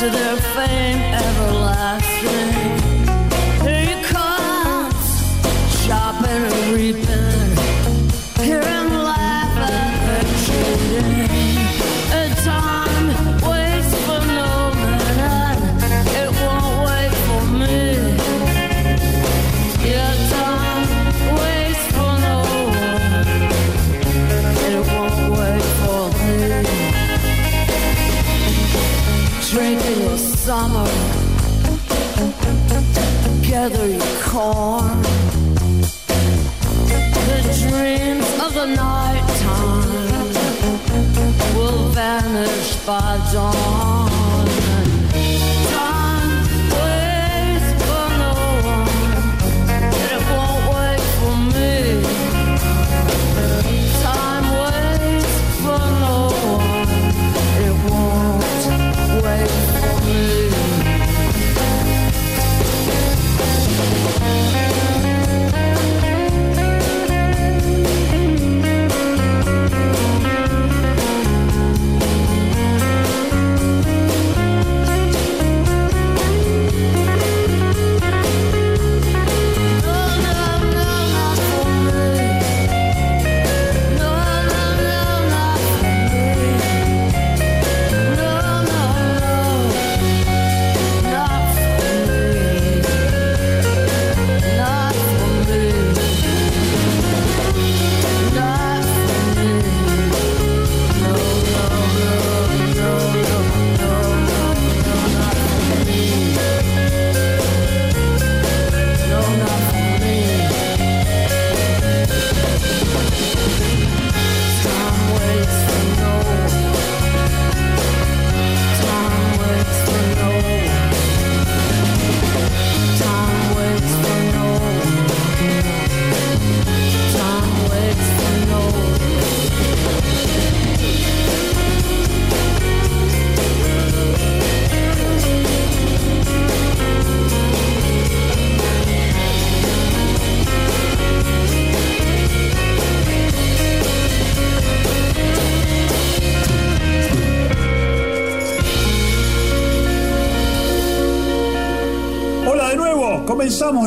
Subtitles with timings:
[0.00, 0.29] To their
[42.90, 43.79] vanish by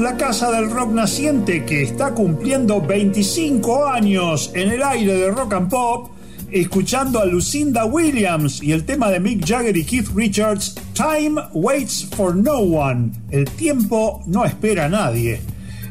[0.02, 5.54] la Casa del Rock Naciente que está cumpliendo 25 años en el aire de rock
[5.54, 6.10] and pop,
[6.52, 12.10] escuchando a Lucinda Williams y el tema de Mick Jagger y Keith Richards, Time Waits
[12.16, 15.42] for No One, el tiempo no espera a nadie.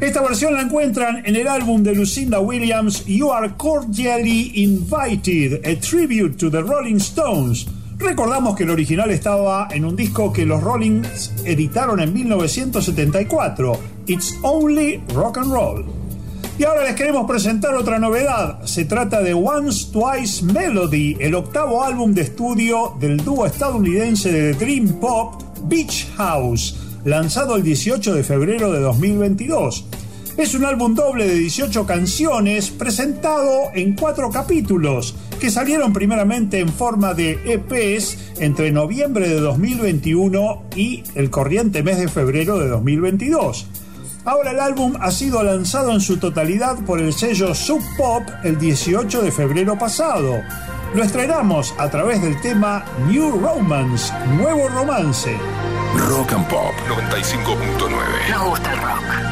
[0.00, 5.78] Esta versión la encuentran en el álbum de Lucinda Williams, You Are Cordially Invited, a
[5.78, 7.66] tribute to the Rolling Stones.
[8.02, 13.78] Recordamos que el original estaba en un disco que los Rollings editaron en 1974,
[14.12, 15.86] It's Only Rock and Roll.
[16.58, 18.62] Y ahora les queremos presentar otra novedad.
[18.66, 24.52] Se trata de Once Twice Melody, el octavo álbum de estudio del dúo estadounidense de
[24.52, 26.76] Dream Pop Beach House,
[27.06, 29.86] lanzado el 18 de febrero de 2022.
[30.36, 36.68] Es un álbum doble de 18 canciones presentado en cuatro capítulos que salieron primeramente en
[36.68, 43.68] forma de EPs entre noviembre de 2021 y el corriente mes de febrero de 2022.
[44.24, 48.56] Ahora el álbum ha sido lanzado en su totalidad por el sello Sub Pop el
[48.56, 50.40] 18 de febrero pasado.
[50.94, 55.36] Lo estrenamos a través del tema New Romance, Nuevo Romance.
[56.08, 58.30] Rock and Pop 95.9.
[58.30, 59.31] Nos gusta el rock.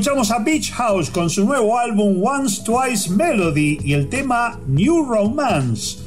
[0.00, 5.04] Escuchamos a Beach House con su nuevo álbum Once Twice Melody y el tema New
[5.04, 5.98] Romance.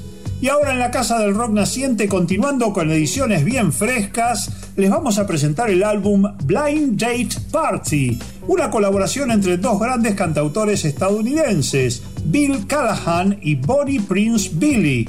[0.42, 5.20] Y ahora en la Casa del Rock Naciente, continuando con ediciones bien frescas, les vamos
[5.20, 12.66] a presentar el álbum Blind Date Party, una colaboración entre dos grandes cantautores estadounidenses, Bill
[12.66, 15.08] Callahan y Bonnie Prince Billy.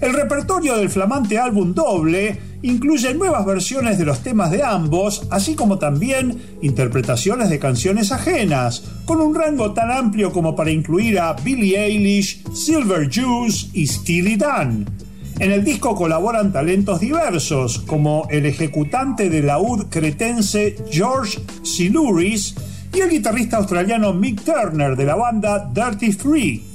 [0.00, 5.54] El repertorio del flamante álbum doble incluye nuevas versiones de los temas de ambos, así
[5.54, 11.34] como también interpretaciones de canciones ajenas, con un rango tan amplio como para incluir a
[11.34, 14.86] Billie Eilish, Silver Juice y Steely Dan.
[15.38, 22.54] En el disco colaboran talentos diversos, como el ejecutante de laúd cretense George Siluris
[22.94, 26.70] y el guitarrista australiano Mick Turner de la banda Dirty Free.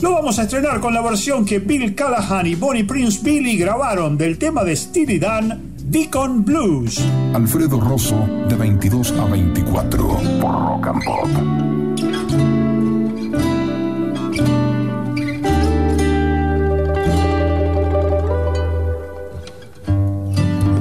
[0.00, 4.18] Lo vamos a estrenar con la versión que Bill Callahan y Bonnie Prince Billy grabaron
[4.18, 6.98] del tema de Steely Dan, Deacon Blues.
[7.32, 8.16] Alfredo Rosso,
[8.48, 11.28] de 22 a 24, por Rock and Pop.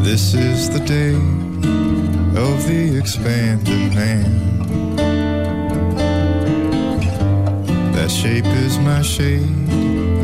[0.01, 1.13] This is the day
[2.35, 4.65] of the expanded hand.
[7.93, 9.67] That shape is my shade,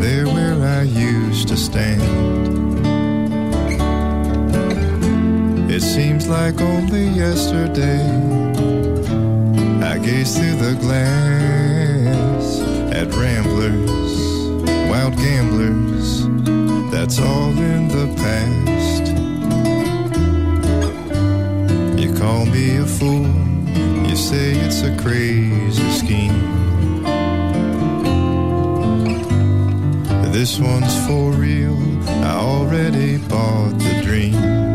[0.01, 2.70] there where I used to stand.
[5.95, 8.01] Seems like only yesterday
[9.83, 12.61] I gazed through the glass
[12.95, 14.15] at ramblers,
[14.89, 16.27] wild gamblers.
[16.93, 19.05] That's all in the past.
[22.01, 23.27] You call me a fool,
[24.07, 26.39] you say it's a crazy scheme.
[30.31, 31.77] This one's for real.
[32.23, 34.70] I already bought the dream.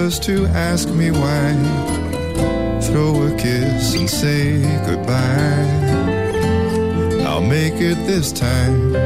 [0.00, 1.52] So to ask me why.
[2.80, 5.66] Throw a kiss and say goodbye.
[7.28, 8.96] I'll make it this time.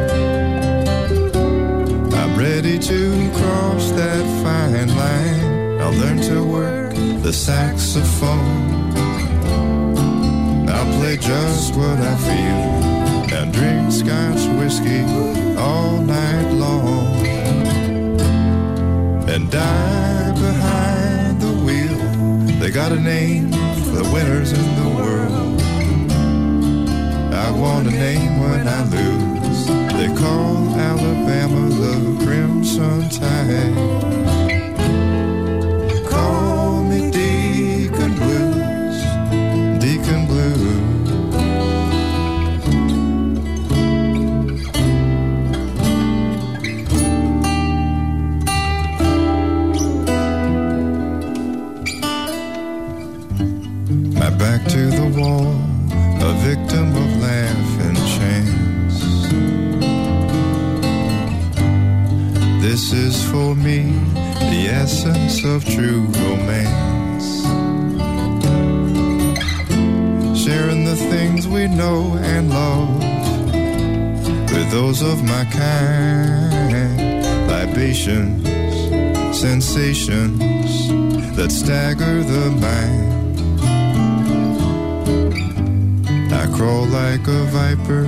[2.20, 5.80] I'm ready to cross that fine line.
[5.80, 8.92] I'll learn to work the saxophone
[10.68, 15.02] I'll play just what I feel and drink scotch whiskey
[15.58, 17.23] all night long
[19.34, 22.60] and die behind the wheel.
[22.60, 25.60] They got a name for the winners in the world.
[27.34, 29.66] I want a name when I lose.
[29.98, 34.13] They call Alabama the Crimson Tide.
[80.04, 83.12] Sensations that stagger the mind.
[86.32, 88.04] I crawl like a viper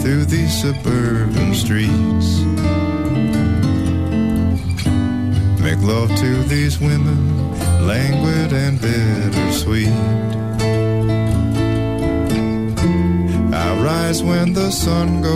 [0.00, 2.46] through these suburban streets
[5.66, 7.50] Make love to these women,
[7.88, 9.88] languid and bittersweet.
[13.52, 15.35] I rise when the sun goes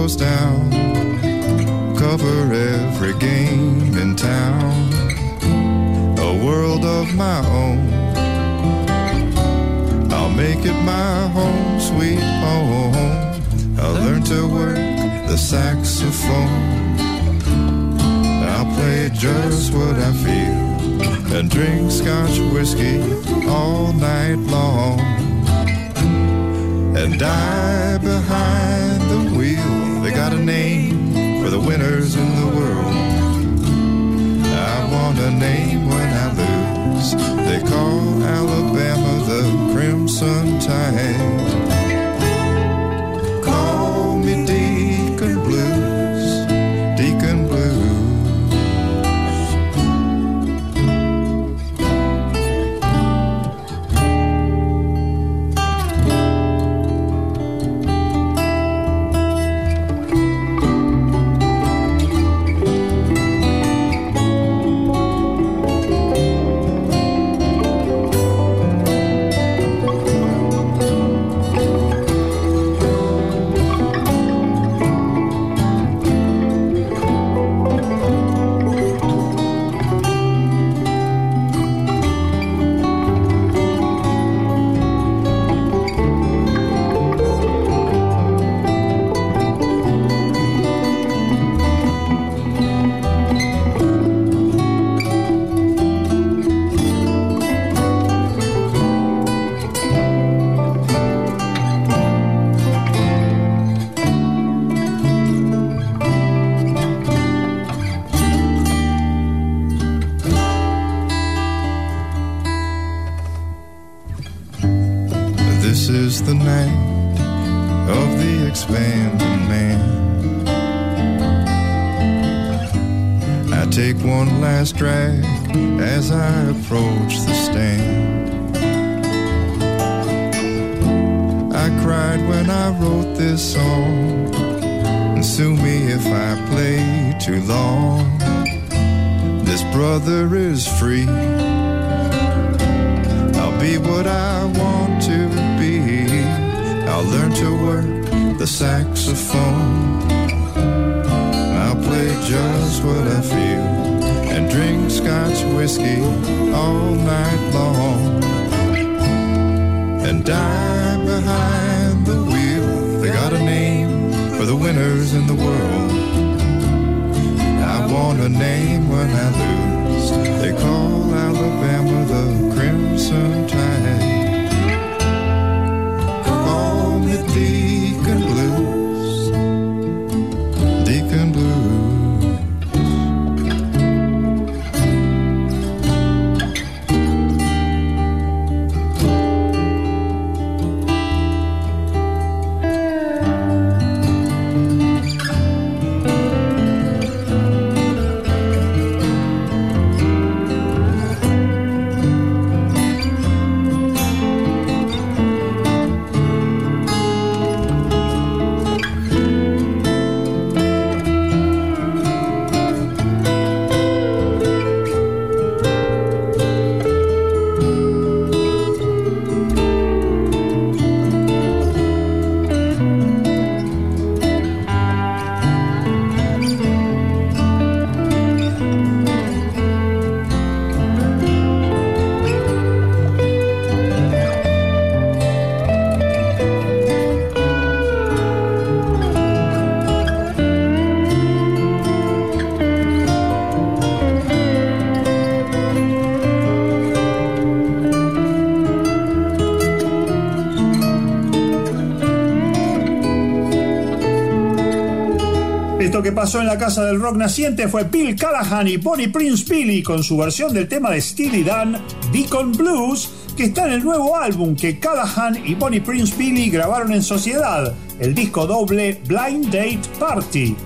[256.03, 259.83] Que pasó en la casa del rock naciente fue Bill Callahan y Bonnie Prince Billy
[259.83, 261.79] con su versión del tema de Steely Dan,
[262.11, 266.95] Deacon Blues, que está en el nuevo álbum que Callahan y Bonnie Prince Billy grabaron
[266.95, 270.57] en sociedad, el disco doble Blind Date Party.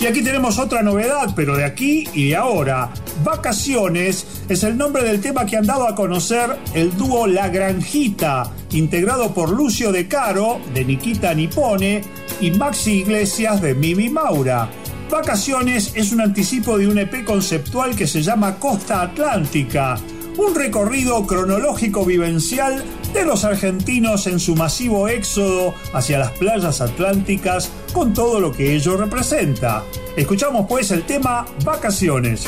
[0.00, 2.90] Y aquí tenemos otra novedad, pero de aquí y de ahora.
[3.24, 8.52] Vacaciones es el nombre del tema que han dado a conocer el dúo La Granjita,
[8.70, 12.02] integrado por Lucio De Caro, de Nikita Nipone,
[12.40, 14.68] y Maxi Iglesias, de Mimi Maura.
[15.10, 19.98] Vacaciones es un anticipo de un EP conceptual que se llama Costa Atlántica,
[20.36, 27.70] un recorrido cronológico vivencial de los argentinos en su masivo éxodo hacia las playas atlánticas
[27.92, 29.84] con todo lo que ello representa.
[30.16, 32.44] Escuchamos pues el tema Vacaciones.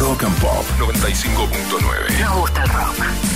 [0.00, 2.20] Rock and Pop 95.9.
[2.20, 3.33] Nos gusta el rock.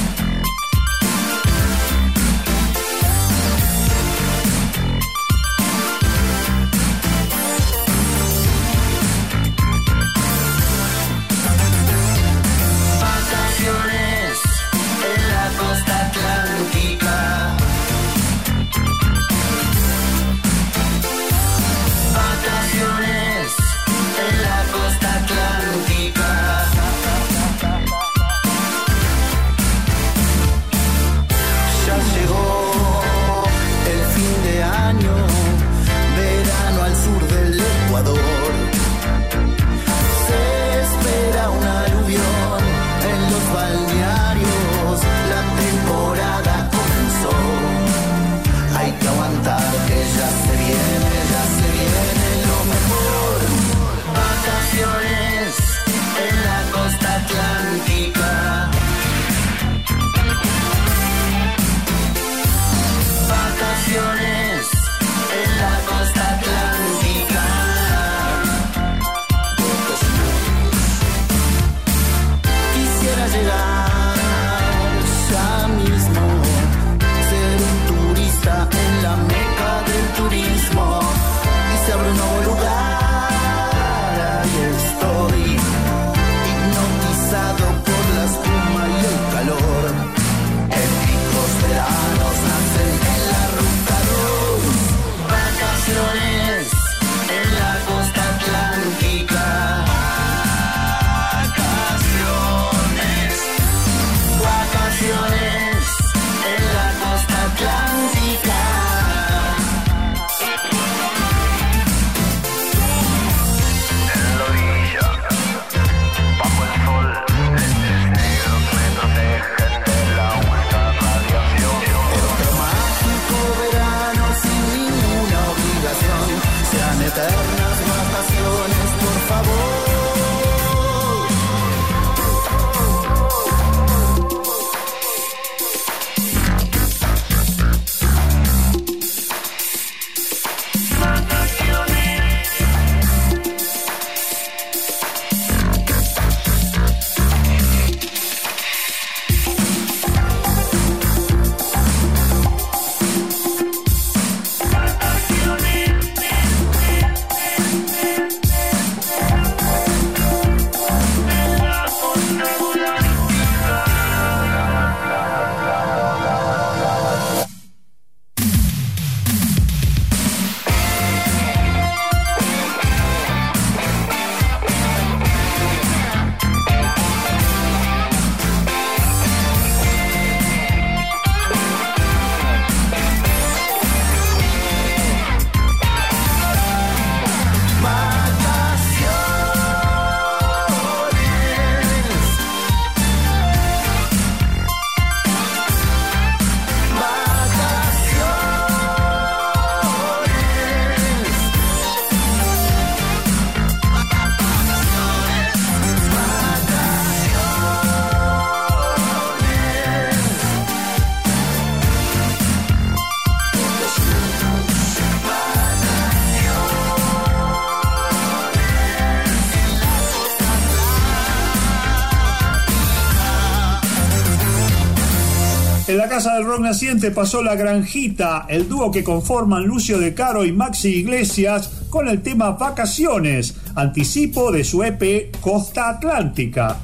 [225.88, 230.12] En la casa del rock naciente pasó La Granjita, el dúo que conforman Lucio De
[230.12, 236.76] Caro y Maxi Iglesias con el tema Vacaciones, anticipo de su EP Costa Atlántica.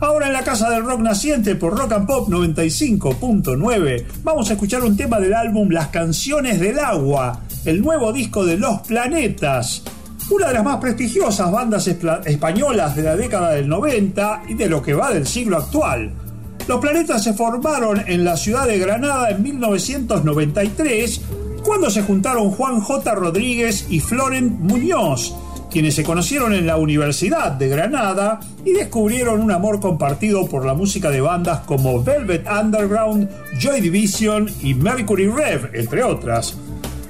[0.00, 4.82] Ahora en la casa del rock naciente por Rock and Pop 95.9 vamos a escuchar
[4.82, 9.84] un tema del álbum Las canciones del agua, el nuevo disco de Los Planetas,
[10.30, 14.82] una de las más prestigiosas bandas españolas de la década del 90 y de lo
[14.82, 16.25] que va del siglo actual.
[16.68, 21.20] Los planetas se formaron en la ciudad de Granada en 1993,
[21.62, 23.14] cuando se juntaron Juan J.
[23.14, 25.36] Rodríguez y Florent Muñoz,
[25.70, 30.74] quienes se conocieron en la Universidad de Granada y descubrieron un amor compartido por la
[30.74, 33.28] música de bandas como Velvet Underground,
[33.60, 36.56] Joy Division y Mercury Rev, entre otras.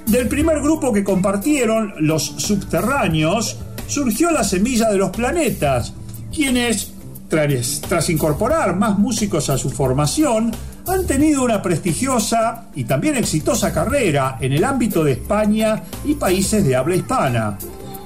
[0.07, 5.95] Del primer grupo que compartieron, los Subterráneos, surgió la semilla de los planetas,
[6.33, 6.93] quienes
[7.29, 10.53] tras, tras incorporar más músicos a su formación,
[10.87, 16.65] han tenido una prestigiosa y también exitosa carrera en el ámbito de España y países
[16.65, 17.59] de habla hispana.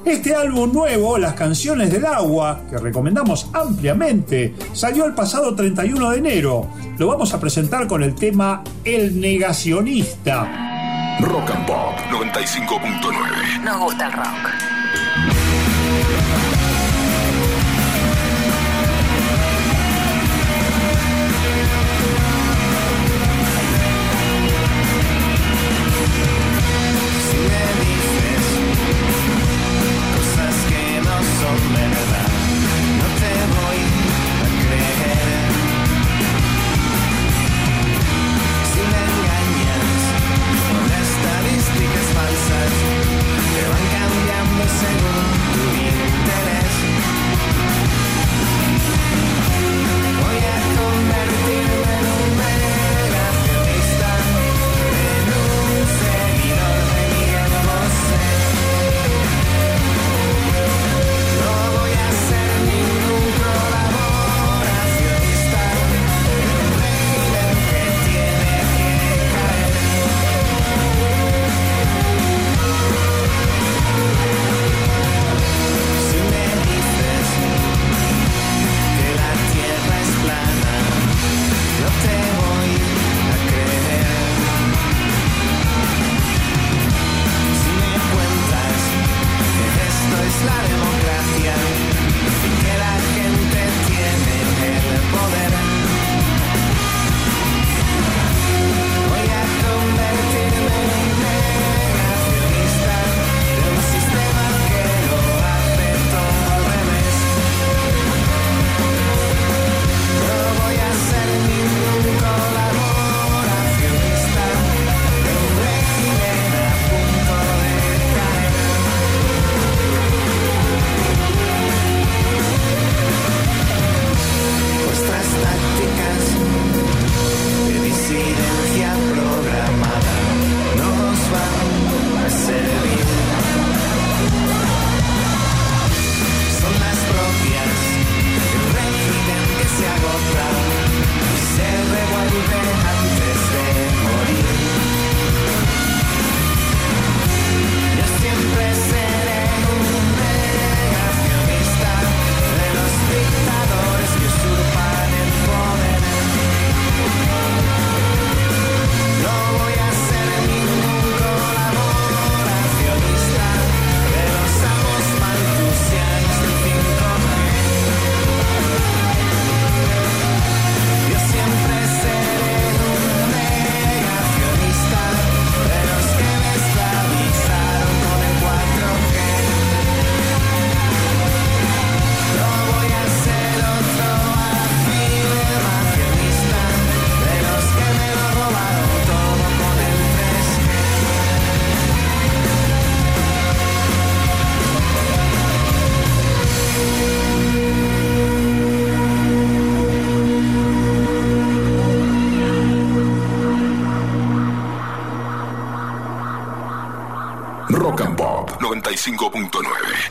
[0.04, 6.18] Este álbum nuevo, Las canciones del agua, que recomendamos ampliamente, salió el pasado 31 de
[6.18, 6.70] enero.
[6.98, 11.18] Lo vamos a presentar con el tema El negacionista.
[11.20, 13.62] Rock and Pop 95.9.
[13.62, 14.79] Nos gusta el rock.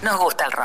[0.10, 0.59] Nos gusta el rock.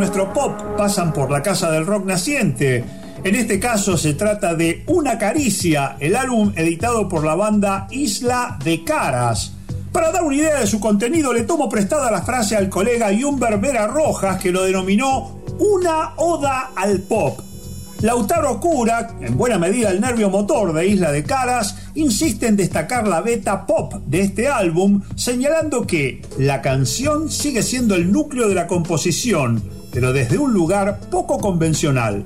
[0.00, 2.82] Nuestro pop pasan por la casa del rock naciente.
[3.22, 8.58] En este caso se trata de Una Caricia, el álbum editado por la banda Isla
[8.64, 9.52] de Caras.
[9.92, 13.58] Para dar una idea de su contenido, le tomo prestada la frase al colega Humber
[13.58, 17.38] Vera Rojas, que lo denominó una oda al pop.
[18.00, 23.06] Lautaro Cura, en buena medida el nervio motor de Isla de Caras, insiste en destacar
[23.06, 28.54] la beta pop de este álbum, señalando que la canción sigue siendo el núcleo de
[28.54, 32.24] la composición, pero desde un lugar poco convencional.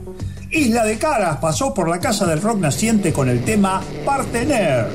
[0.50, 4.87] Isla de Caras pasó por la casa del rock naciente con el tema Partener.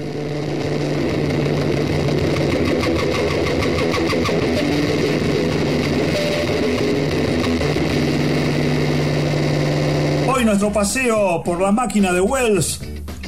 [10.31, 12.79] Hoy nuestro paseo por la máquina de Wells,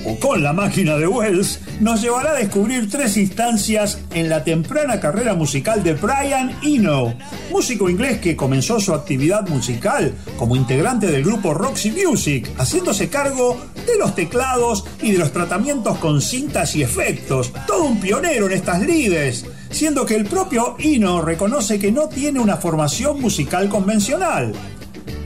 [0.05, 5.01] o con la máquina de Wells, nos llevará a descubrir tres instancias en la temprana
[5.01, 7.13] carrera musical de Brian Eno,
[7.51, 13.57] músico inglés que comenzó su actividad musical como integrante del grupo Roxy Music, haciéndose cargo
[13.85, 18.53] de los teclados y de los tratamientos con cintas y efectos, todo un pionero en
[18.53, 24.53] estas lides, siendo que el propio Eno reconoce que no tiene una formación musical convencional.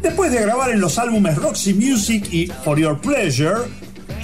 [0.02, 3.62] Después de grabar en los álbumes Roxy Music y For Your Pleasure,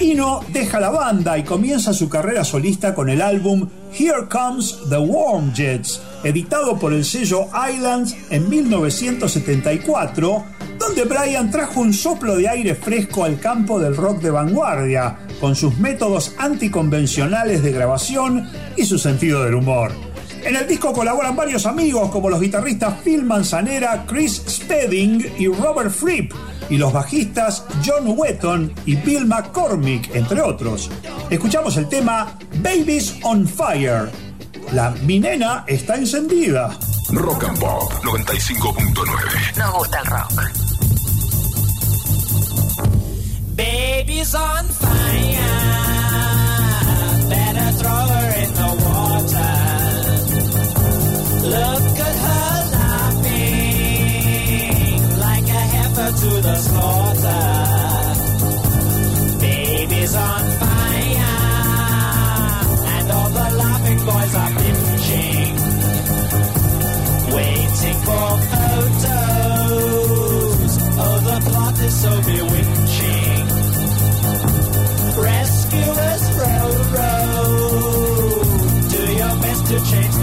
[0.00, 4.98] Ino deja la banda y comienza su carrera solista con el álbum Here Comes the
[4.98, 10.44] Warm Jets, editado por el sello Islands en 1974,
[10.78, 15.54] donde Brian trajo un soplo de aire fresco al campo del rock de vanguardia, con
[15.54, 19.92] sus métodos anticonvencionales de grabación y su sentido del humor.
[20.44, 25.90] En el disco colaboran varios amigos como los guitarristas Phil Manzanera, Chris Spedding y Robert
[25.90, 26.32] Fripp,
[26.68, 30.90] y los bajistas John Wetton y Bill McCormick, entre otros.
[31.30, 34.08] Escuchamos el tema Babies on Fire.
[34.72, 36.76] La minena está encendida.
[37.10, 39.56] Rock and Pop 95.9.
[39.58, 40.32] Nos gusta el rock.
[43.54, 45.38] Baby's on fire.
[47.28, 49.54] Better throw her in the water.
[51.52, 53.92] Look at her laughing
[55.18, 57.44] like a heifer to the slaughter.
[59.38, 61.36] Baby's on fire,
[62.96, 64.61] and all the laughing boys are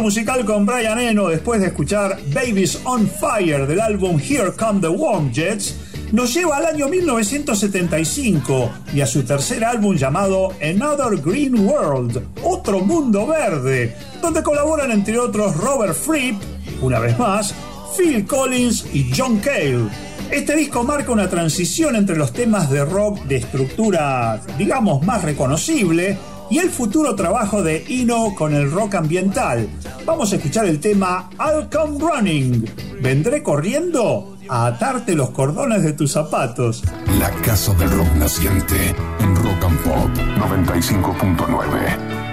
[0.00, 4.88] musical con Brian Eno después de escuchar Babies on Fire del álbum Here Come the
[4.88, 5.74] Warm Jets
[6.12, 12.80] nos lleva al año 1975 y a su tercer álbum llamado Another Green World, Otro
[12.80, 16.40] Mundo Verde, donde colaboran entre otros Robert Fripp,
[16.80, 17.54] una vez más,
[17.96, 19.88] Phil Collins y John Cale.
[20.30, 26.16] Este disco marca una transición entre los temas de rock de estructura, digamos, más reconocible
[26.50, 29.68] y el futuro trabajo de Ino con el rock ambiental.
[30.08, 32.64] Vamos a escuchar el tema I'll Come Running.
[33.02, 34.38] ¿Vendré corriendo?
[34.48, 36.82] A atarte los cordones de tus zapatos.
[37.20, 42.27] La casa del rock naciente en Rock and Pop 95.9.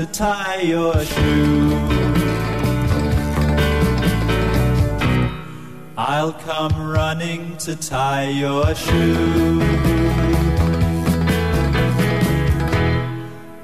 [0.00, 1.78] to tie your shoe.
[5.98, 9.60] I'll come running to tie your shoe.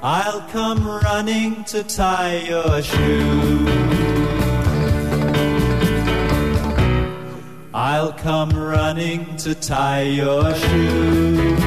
[0.03, 3.65] I'll come running to tie your shoe.
[7.73, 11.66] I'll come running to tie your shoe.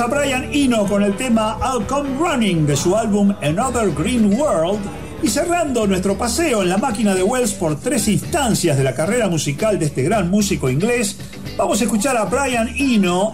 [0.00, 4.78] A Brian Eno con el tema I'll Come Running de su álbum Another Green World
[5.24, 9.28] y cerrando nuestro paseo en la máquina de Wells por tres instancias de la carrera
[9.28, 11.16] musical de este gran músico inglés,
[11.56, 13.32] vamos a escuchar a Brian Eno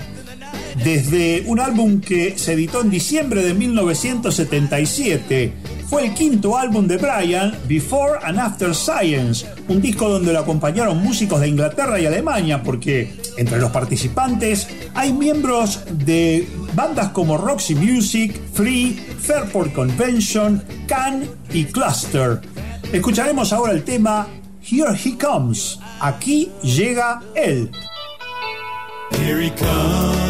[0.83, 5.53] desde un álbum que se editó en diciembre de 1977.
[5.89, 11.03] Fue el quinto álbum de Brian, Before and After Science, un disco donde lo acompañaron
[11.03, 17.75] músicos de Inglaterra y Alemania, porque entre los participantes hay miembros de bandas como Roxy
[17.75, 22.41] Music, Free, Fairport Convention, Can y Cluster.
[22.93, 24.27] Escucharemos ahora el tema
[24.63, 25.79] Here He Comes.
[26.01, 27.71] Aquí llega él.
[29.11, 30.25] Here he comes,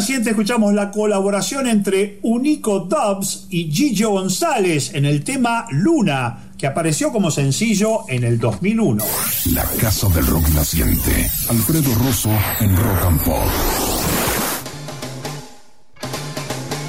[0.00, 6.66] naciente escuchamos la colaboración entre Unico Dubs y Gigio González en el tema Luna, que
[6.66, 9.04] apareció como sencillo en el 2001.
[9.52, 11.30] La Casa del Rock Naciente.
[11.50, 12.30] Alfredo Rosso
[12.60, 13.44] en Rock and Pop.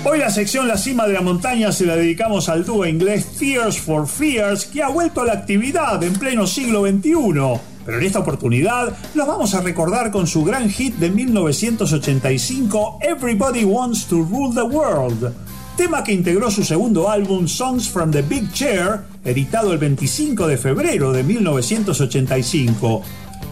[0.06, 3.78] Hoy la sección La Cima de la Montaña se la dedicamos al dúo inglés Tears
[3.78, 7.71] for Fears, que ha vuelto a la actividad en pleno siglo XXI.
[7.86, 13.64] Pero en esta oportunidad los vamos a recordar con su gran hit de 1985, Everybody
[13.64, 15.34] Wants to Rule the World,
[15.76, 20.58] tema que integró su segundo álbum Songs from the Big Chair, editado el 25 de
[20.58, 23.02] febrero de 1985.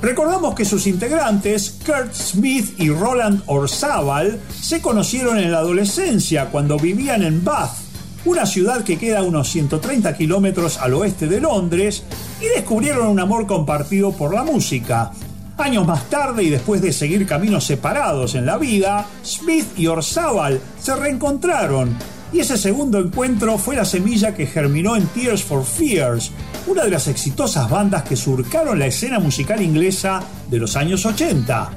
[0.01, 6.77] Recordamos que sus integrantes, Kurt Smith y Roland Orzábal, se conocieron en la adolescencia cuando
[6.77, 7.88] vivían en Bath,
[8.29, 12.03] una ciudad que queda a unos 130 kilómetros al oeste de Londres,
[12.39, 15.11] y descubrieron un amor compartido por la música.
[15.57, 20.61] Años más tarde y después de seguir caminos separados en la vida, Smith y Orzábal
[20.79, 21.97] se reencontraron
[22.31, 26.31] y ese segundo encuentro fue la semilla que germinó en Tears for Fears,
[26.67, 31.71] una de las exitosas bandas que surcaron la escena musical inglesa de los años 80.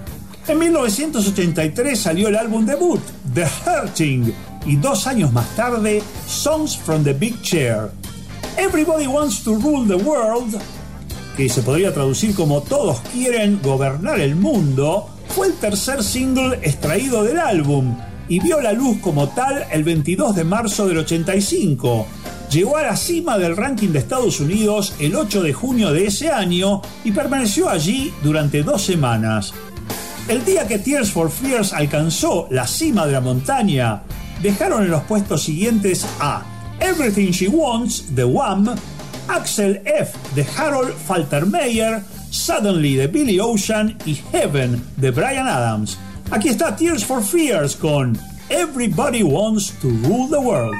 [0.48, 3.00] En 1983 salió el álbum debut,
[3.32, 4.34] The Hurting,
[4.66, 7.90] y dos años más tarde, Songs from the Big Chair.
[8.56, 10.60] Everybody Wants to Rule the World,
[11.36, 17.24] que se podría traducir como Todos quieren gobernar el mundo, fue el tercer single extraído
[17.24, 17.96] del álbum
[18.28, 22.06] y vio la luz como tal el 22 de marzo del 85.
[22.50, 26.30] Llegó a la cima del ranking de Estados Unidos el 8 de junio de ese
[26.30, 29.54] año y permaneció allí durante dos semanas.
[30.28, 34.02] El día que Tears for Fears alcanzó la cima de la montaña,
[34.42, 36.42] dejaron en los puestos siguientes a
[36.80, 38.74] Everything She Wants de Wham,
[39.28, 45.98] Axel F de Harold Faltermeyer, Suddenly de Billy Ocean y Heaven de Brian Adams.
[46.30, 48.18] Aquí está Tears for Fears con
[48.48, 50.74] Everybody Wants to Rule the World.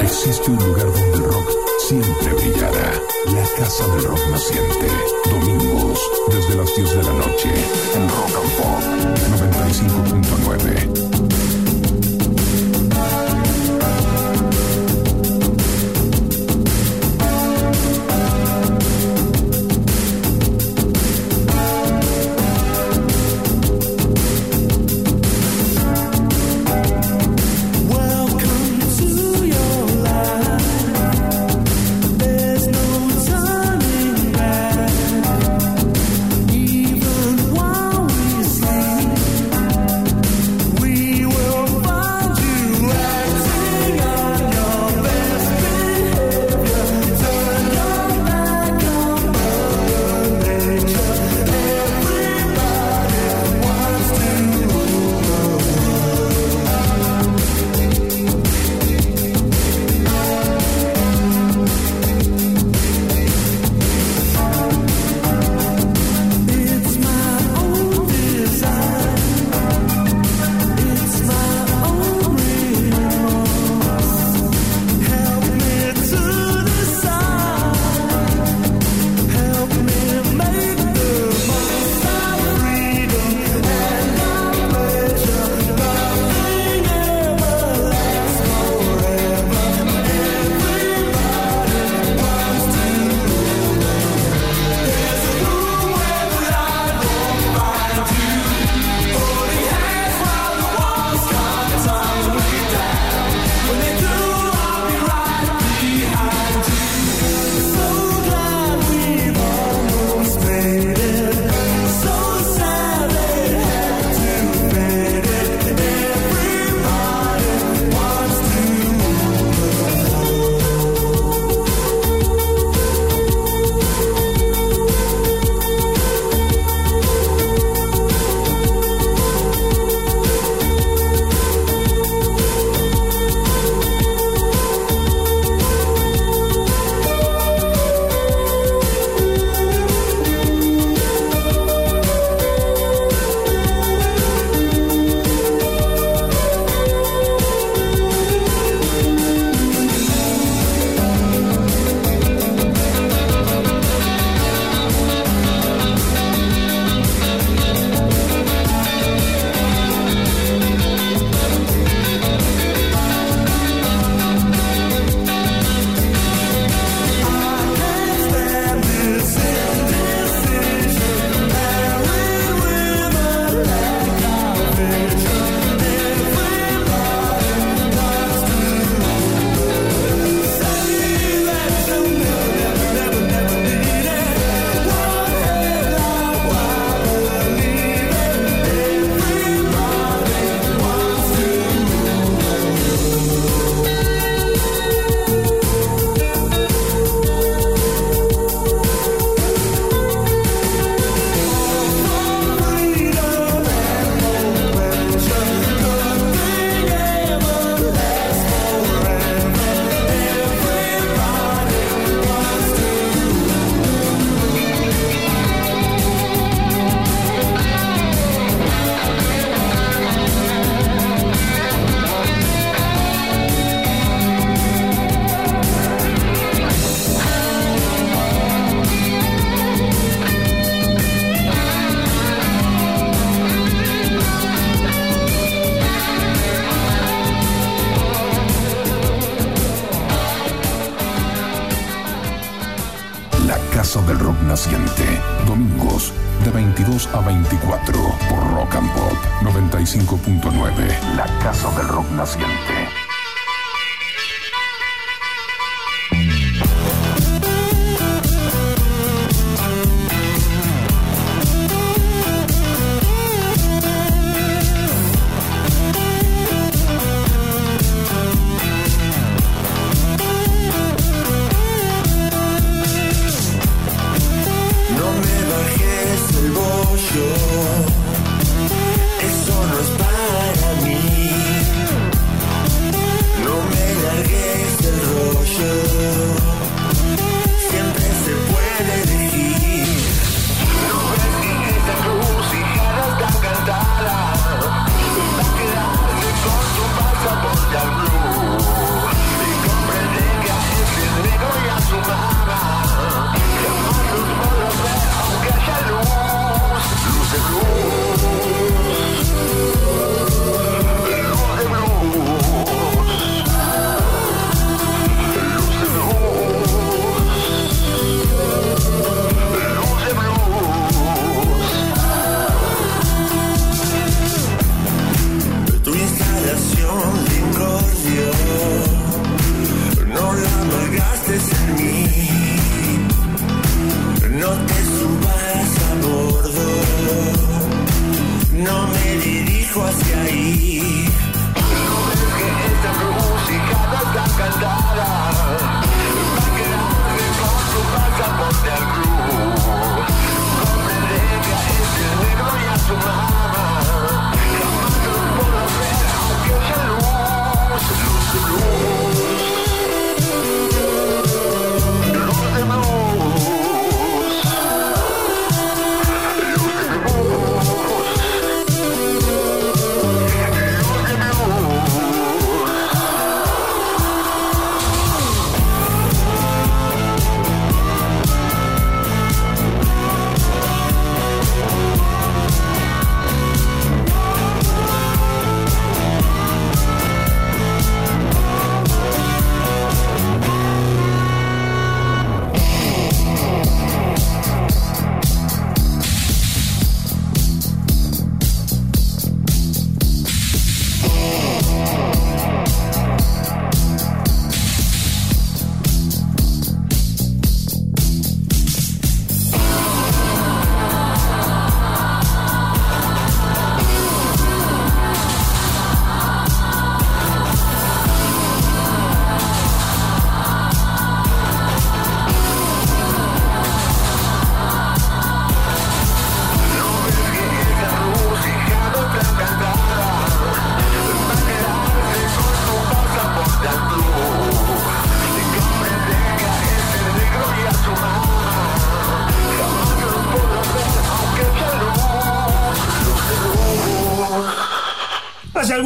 [0.00, 1.48] Existe un lugar donde el rock
[1.88, 2.92] siempre brillará.
[3.26, 4.86] La Casa del Rock Naciente.
[5.30, 7.50] Domingos, desde las 10 de la noche.
[7.94, 8.82] En Rock and Pop
[9.40, 10.23] 95.9.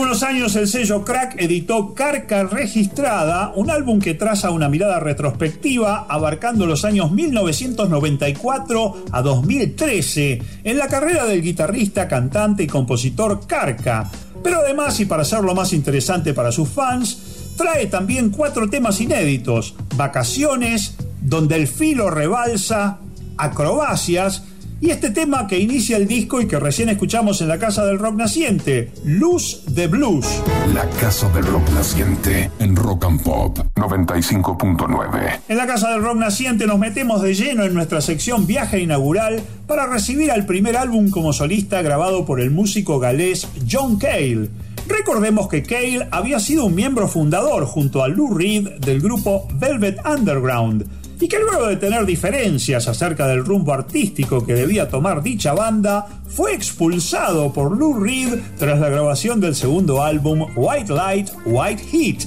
[0.09, 4.99] Hace algunos años el sello Crack editó Carca Registrada, un álbum que traza una mirada
[5.01, 13.47] retrospectiva abarcando los años 1994 a 2013 en la carrera del guitarrista, cantante y compositor
[13.47, 14.11] Carca.
[14.43, 19.75] Pero además, y para hacerlo más interesante para sus fans, trae también cuatro temas inéditos,
[19.95, 23.01] Vacaciones, Donde el filo rebalsa,
[23.37, 24.43] Acrobacias,
[24.81, 27.99] y este tema que inicia el disco y que recién escuchamos en la Casa del
[27.99, 30.27] Rock Naciente, Luz de Blues.
[30.73, 35.41] La Casa del Rock Naciente en Rock and Pop 95.9.
[35.49, 39.43] En la Casa del Rock Naciente nos metemos de lleno en nuestra sección viaje inaugural
[39.67, 44.49] para recibir al primer álbum como solista grabado por el músico galés John Cale.
[44.87, 49.99] Recordemos que Cale había sido un miembro fundador junto a Lou Reed del grupo Velvet
[50.07, 50.87] Underground
[51.21, 56.07] y que luego de tener diferencias acerca del rumbo artístico que debía tomar dicha banda,
[56.27, 62.19] fue expulsado por Lou Reed tras la grabación del segundo álbum White Light, White Heat.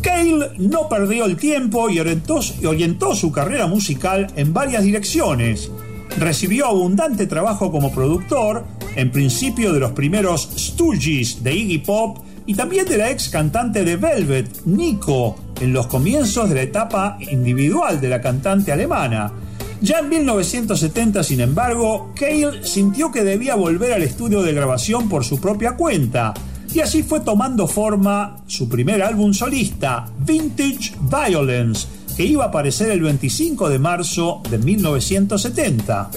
[0.00, 5.70] Cale no perdió el tiempo y orientó, su carrera musical en varias direcciones.
[6.18, 8.64] Recibió abundante trabajo como productor,
[8.96, 13.84] en principio de los primeros Stooges de Iggy Pop y también de la ex cantante
[13.84, 19.32] de Velvet, Nico, en los comienzos de la etapa individual de la cantante alemana.
[19.80, 25.24] Ya en 1970, sin embargo, Cale sintió que debía volver al estudio de grabación por
[25.24, 26.34] su propia cuenta,
[26.72, 31.86] y así fue tomando forma su primer álbum solista, Vintage Violence,
[32.16, 36.10] que iba a aparecer el 25 de marzo de 1970.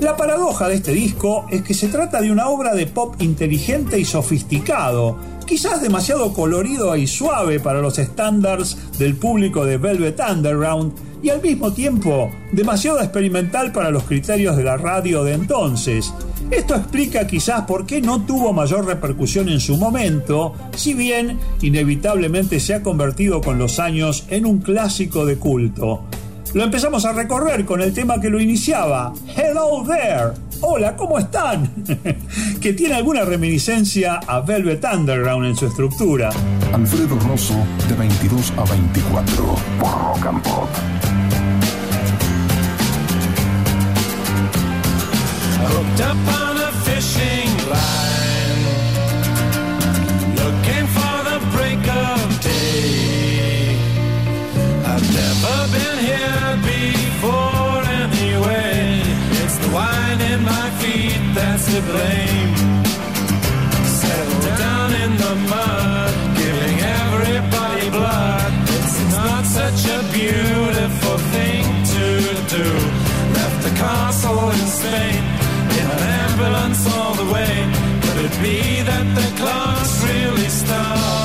[0.00, 4.00] La paradoja de este disco es que se trata de una obra de pop inteligente
[4.00, 10.94] y sofisticado, quizás demasiado colorido y suave para los estándares del público de Velvet Underground
[11.22, 16.14] y al mismo tiempo demasiado experimental para los criterios de la radio de entonces.
[16.50, 22.58] Esto explica quizás por qué no tuvo mayor repercusión en su momento, si bien inevitablemente
[22.58, 26.04] se ha convertido con los años en un clásico de culto.
[26.52, 30.32] Lo empezamos a recorrer con el tema que lo iniciaba, Hello There.
[30.62, 31.70] Hola, ¿cómo están?
[32.60, 36.30] que tiene alguna reminiscencia a Velvet Underground en su estructura.
[36.72, 37.54] Alfredo Rosso,
[37.88, 40.68] de 22 a 24, por Rock and Pop.
[55.72, 59.02] Been here before anyway.
[59.42, 62.54] It's the wine in my feet that's to blame.
[64.00, 68.52] Settled down in the mud, giving everybody blood.
[68.76, 71.64] It's not such a beautiful thing
[71.94, 72.06] to
[72.56, 72.68] do.
[73.38, 75.22] Left the castle in Spain
[75.78, 77.54] in an ambulance all the way.
[78.02, 81.19] Could it be that the clocks really stopped?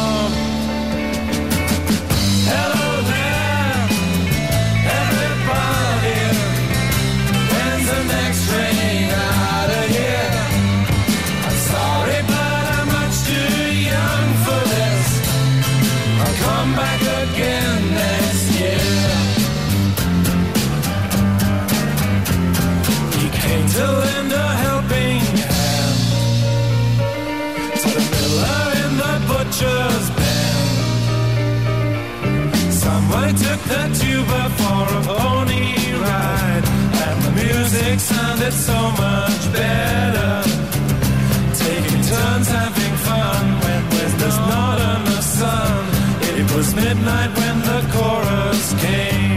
[33.37, 35.75] Took the tuba for a pony
[36.05, 36.65] ride,
[37.05, 40.33] and the music sounded so much better.
[41.53, 43.81] Taking turns having fun when
[44.19, 45.85] there's not enough sun.
[46.39, 49.34] It was midnight when the chorus came.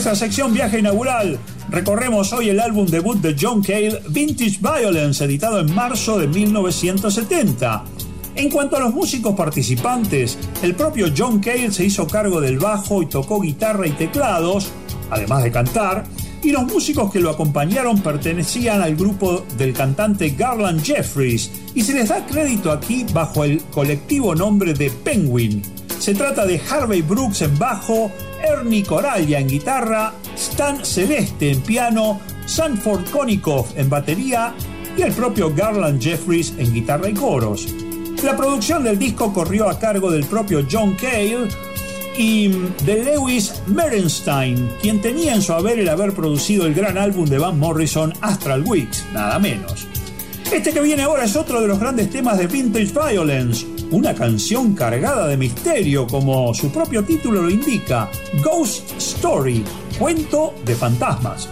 [0.00, 1.38] Nuestra sección viaje inaugural
[1.68, 7.84] recorremos hoy el álbum debut de John Cale, Vintage Violence, editado en marzo de 1970.
[8.34, 13.02] En cuanto a los músicos participantes, el propio John Cale se hizo cargo del bajo
[13.02, 14.70] y tocó guitarra y teclados,
[15.10, 16.04] además de cantar,
[16.42, 21.92] y los músicos que lo acompañaron pertenecían al grupo del cantante Garland Jeffries, y se
[21.92, 25.60] les da crédito aquí bajo el colectivo nombre de Penguin.
[26.00, 28.10] Se trata de Harvey Brooks en bajo,
[28.42, 34.54] Ernie Coralla en guitarra, Stan Celeste en piano, Sanford Konikoff en batería
[34.96, 37.68] y el propio Garland Jeffries en guitarra y coros.
[38.24, 41.48] La producción del disco corrió a cargo del propio John Cale
[42.16, 47.26] y de Lewis Merenstein, quien tenía en su haber el haber producido el gran álbum
[47.26, 49.86] de Van Morrison Astral Weeks, nada menos.
[50.50, 54.74] Este que viene ahora es otro de los grandes temas de Vintage Violence, una canción
[54.74, 58.10] cargada de misterio como su propio título lo indica,
[58.42, 59.64] Ghost Story,
[59.98, 61.48] cuento de fantasmas.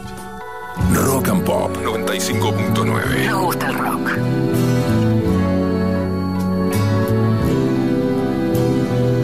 [0.93, 3.27] Rock and Pop 95.9.
[3.27, 4.11] Nos gusta el rock.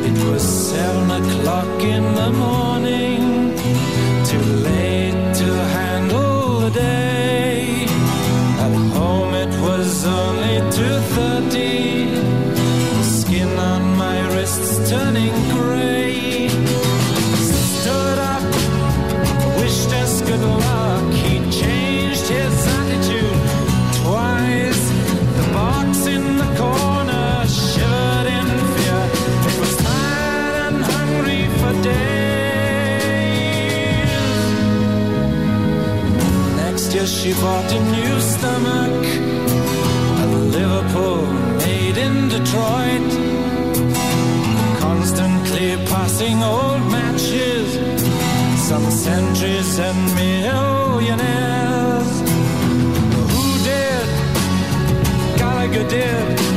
[0.05, 3.55] It was seven o'clock in the morning,
[4.25, 4.74] too late
[37.07, 39.05] she bought a new stomach.
[40.23, 40.27] A
[40.57, 41.27] Liverpool
[41.59, 43.11] made in Detroit.
[44.81, 47.69] Constantly passing old matches.
[48.69, 52.13] Some centuries and millionaires.
[53.33, 54.09] Who did?
[55.39, 56.54] Gallagher did.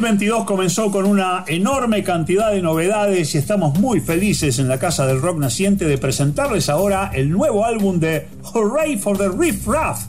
[0.00, 5.08] 2022 comenzó con una enorme cantidad de novedades y estamos muy felices en la Casa
[5.08, 10.04] del Rock Naciente de presentarles ahora el nuevo álbum de Hooray for the Riff Raff,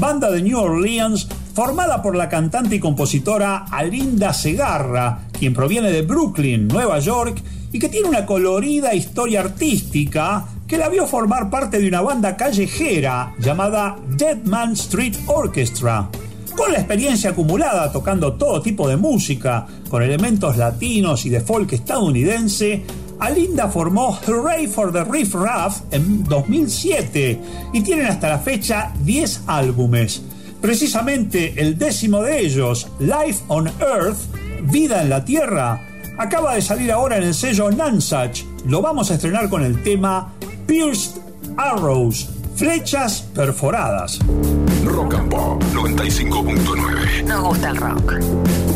[0.00, 6.00] banda de New Orleans formada por la cantante y compositora Alinda Segarra, quien proviene de
[6.00, 11.78] Brooklyn, Nueva York, y que tiene una colorida historia artística que la vio formar parte
[11.80, 16.08] de una banda callejera llamada Dead Man Street Orchestra.
[16.56, 21.72] Con la experiencia acumulada tocando todo tipo de música, con elementos latinos y de folk
[21.72, 22.84] estadounidense,
[23.18, 27.40] Alinda formó Hooray for the Riff Raff en 2007
[27.72, 30.22] y tienen hasta la fecha 10 álbumes.
[30.60, 34.18] Precisamente el décimo de ellos, Life on Earth,
[34.62, 35.86] Vida en la Tierra,
[36.18, 38.42] acaba de salir ahora en el sello Nansach.
[38.66, 40.32] Lo vamos a estrenar con el tema
[40.66, 41.20] Pierced
[41.56, 44.20] Arrows, flechas perforadas.
[44.94, 47.24] Rock and Pop 95.9.
[47.24, 48.73] Nos gusta el rock.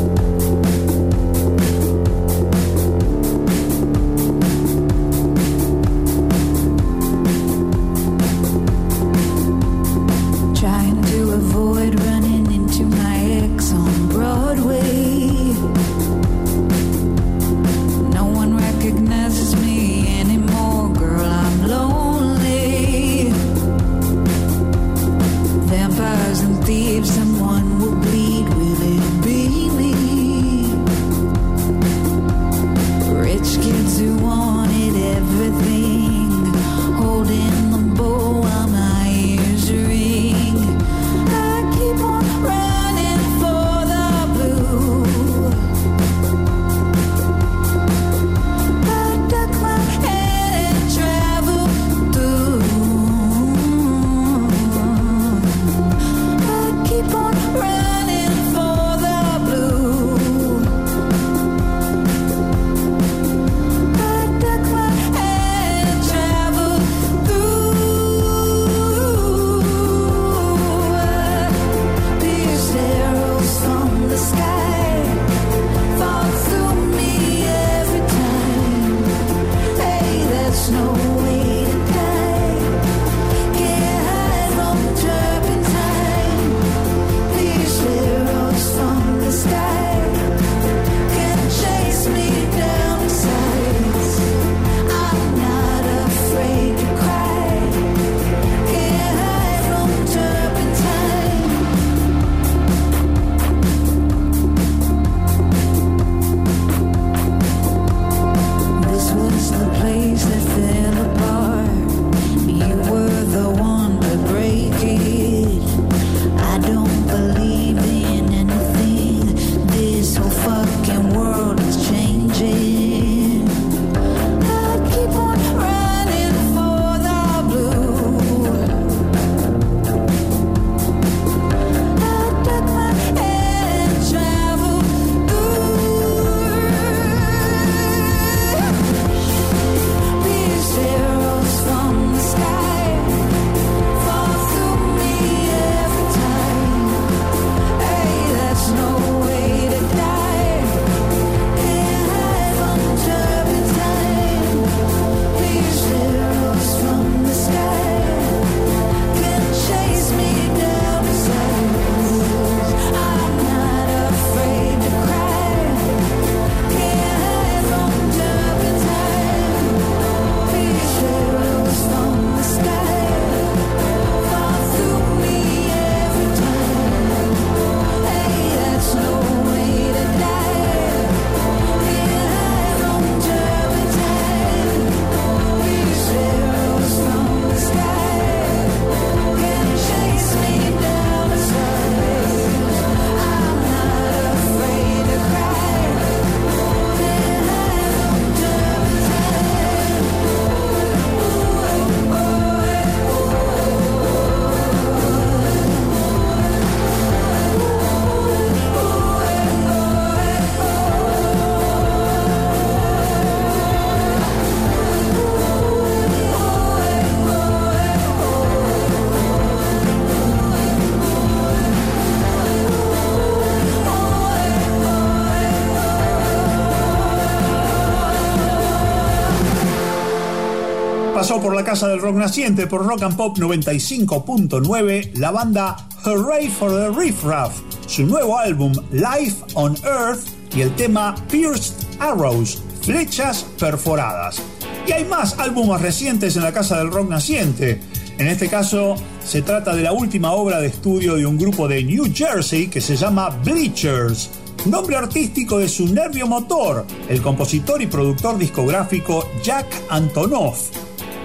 [231.29, 236.49] Pasó por la casa del rock naciente por Rock and Pop 95.9 la banda Hooray
[236.49, 240.23] for the Riff Raff, su nuevo álbum Life on Earth
[240.57, 244.41] y el tema Pierced Arrows, flechas perforadas.
[244.87, 247.79] Y hay más álbumes recientes en la casa del rock naciente.
[248.17, 251.85] En este caso, se trata de la última obra de estudio de un grupo de
[251.85, 254.31] New Jersey que se llama Bleachers,
[254.65, 260.71] nombre artístico de su nervio motor, el compositor y productor discográfico Jack Antonoff.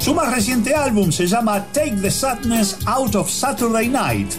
[0.03, 4.29] Su más reciente álbum se llama Take the Sadness Out of Saturday Night,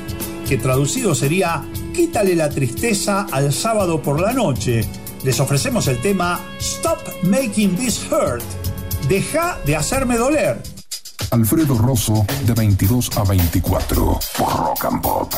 [0.46, 1.64] que traducido sería
[1.94, 4.86] Quítale la tristeza al sábado por la noche.
[5.22, 8.44] Les ofrecemos el tema Stop Making This Hurt.
[9.08, 10.62] Deja de hacerme doler.
[11.30, 15.32] Alfredo Rosso, de 22 a 24, por Rock and Pop.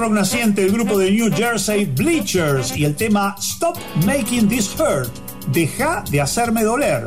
[0.00, 5.10] Rock naciente el grupo de New Jersey Bleachers y el tema Stop Making This Hurt.
[5.52, 7.06] Deja de hacerme doler.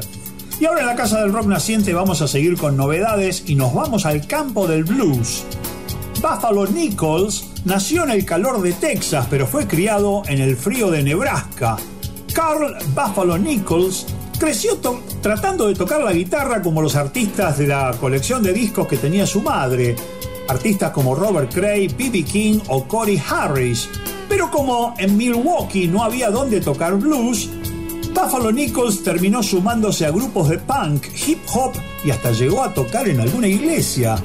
[0.59, 3.73] Y ahora en la casa del rock naciente vamos a seguir con novedades y nos
[3.73, 5.43] vamos al campo del blues.
[6.21, 11.01] Buffalo Nichols nació en el calor de Texas, pero fue criado en el frío de
[11.01, 11.77] Nebraska.
[12.31, 14.05] Carl Buffalo Nichols
[14.37, 14.77] creció
[15.21, 19.25] tratando de tocar la guitarra como los artistas de la colección de discos que tenía
[19.25, 19.95] su madre,
[20.47, 22.23] artistas como Robert Cray, B.B.
[22.23, 23.89] King o Corey Harris.
[24.29, 27.49] Pero como en Milwaukee no había dónde tocar blues,
[28.13, 31.73] Buffalo Nichols terminó sumándose a grupos de punk, hip hop
[32.05, 34.15] y hasta llegó a tocar en alguna iglesia.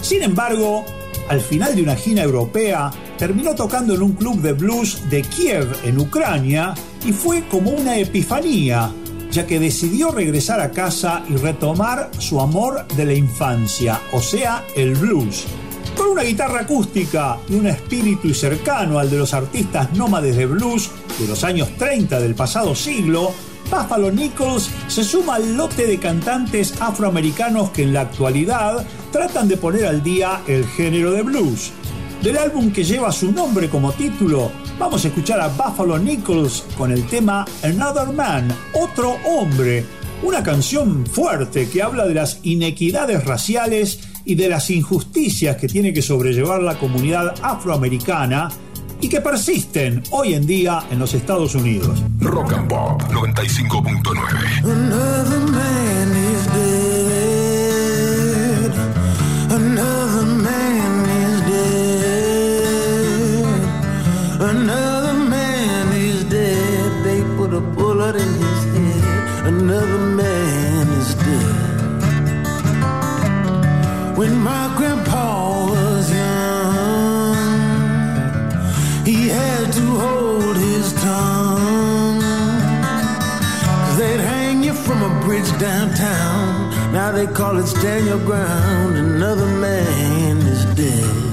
[0.00, 0.84] Sin embargo,
[1.28, 5.72] al final de una gira europea, terminó tocando en un club de blues de Kiev,
[5.84, 6.74] en Ucrania,
[7.04, 8.90] y fue como una epifanía,
[9.30, 14.64] ya que decidió regresar a casa y retomar su amor de la infancia, o sea,
[14.76, 15.44] el blues.
[15.96, 20.90] Con una guitarra acústica y un espíritu cercano al de los artistas nómades de blues
[21.18, 23.32] de los años 30 del pasado siglo,
[23.70, 29.56] Buffalo Nichols se suma al lote de cantantes afroamericanos que en la actualidad tratan de
[29.56, 31.70] poner al día el género de blues.
[32.22, 36.90] Del álbum que lleva su nombre como título, vamos a escuchar a Buffalo Nichols con
[36.90, 39.84] el tema Another Man, otro hombre,
[40.24, 45.92] una canción fuerte que habla de las inequidades raciales y de las injusticias que tiene
[45.92, 48.48] que sobrellevar la comunidad afroamericana
[49.00, 52.02] y que persisten hoy en día en los Estados Unidos.
[52.20, 54.64] Rock and Pop 95.9.
[54.64, 56.74] Another man is dead.
[59.50, 61.84] Another man is dead.
[64.40, 67.04] Another man is dead.
[67.04, 69.04] They put a bullet in his head.
[69.48, 70.13] Another
[74.16, 77.34] When my grandpa was young,
[79.04, 82.20] he had to hold his tongue.
[83.84, 86.92] Cause they'd hang you from a bridge downtown.
[86.92, 88.96] Now they call it stand your ground.
[88.96, 91.23] Another man is dead.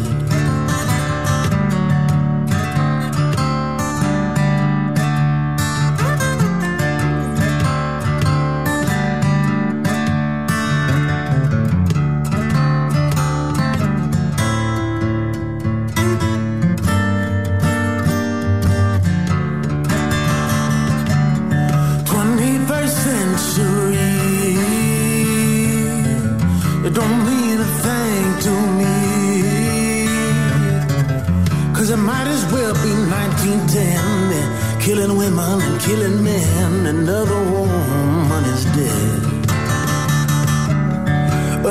[35.22, 36.86] Women and killing men.
[36.88, 39.22] Another woman is dead.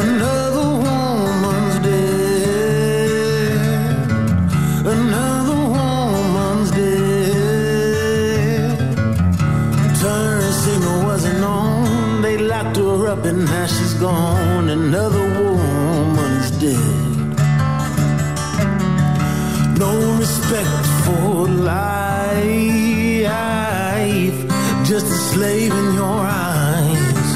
[0.02, 0.39] Another
[25.40, 27.28] slave in your eyes.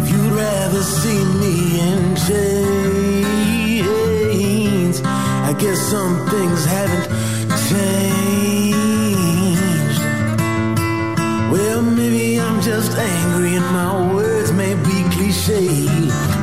[0.00, 1.54] If you'd rather see me
[1.88, 3.36] in chains,
[5.50, 7.06] I guess some things haven't
[7.68, 8.76] changed.
[11.52, 15.66] Well, maybe I'm just angry and my words may be cliche.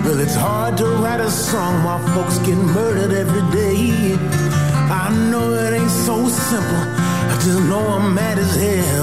[0.04, 3.82] Well, it's hard to write a song while folks get murdered every day.
[5.04, 6.16] I know it ain't so
[6.50, 6.84] simple.
[7.34, 9.03] I just know I'm mad as hell.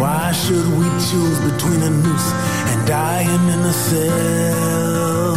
[0.00, 2.32] Why should we choose between a noose
[2.70, 5.36] and dying in a cell?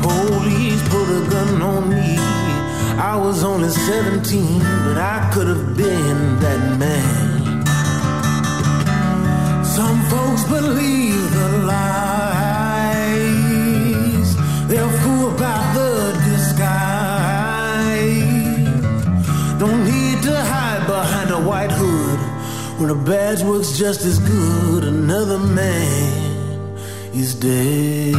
[0.00, 2.16] Police put a gun on me.
[3.12, 7.07] I was only 17, but I could have been that man.
[10.48, 12.28] Believe the lies.
[14.68, 17.98] They're fooled by the disguise.
[19.58, 22.18] Don't need to hide behind a white hood
[22.80, 24.84] when a badge works just as good.
[24.84, 26.76] Another man
[27.14, 28.16] is dead.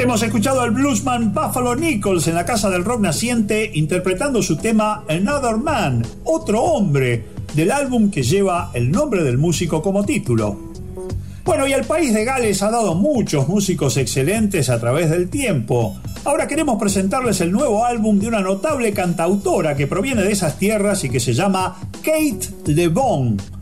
[0.00, 5.04] Hemos escuchado al bluesman Buffalo Nichols en la Casa del Rock Naciente interpretando su tema
[5.06, 10.70] Another Man, otro hombre, del álbum que lleva el nombre del músico como título.
[11.44, 15.98] Bueno, y el país de Gales ha dado muchos músicos excelentes a través del tiempo.
[16.24, 21.02] Ahora queremos presentarles el nuevo álbum de una notable cantautora que proviene de esas tierras
[21.04, 23.59] y que se llama Kate LeBon.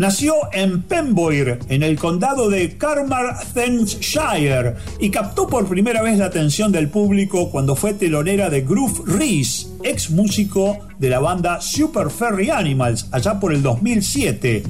[0.00, 6.72] Nació en Pemboir, en el condado de Carmarthenshire, y captó por primera vez la atención
[6.72, 12.48] del público cuando fue telonera de Groove Reese, ex músico de la banda Super Ferry
[12.48, 14.62] Animals, allá por el 2007.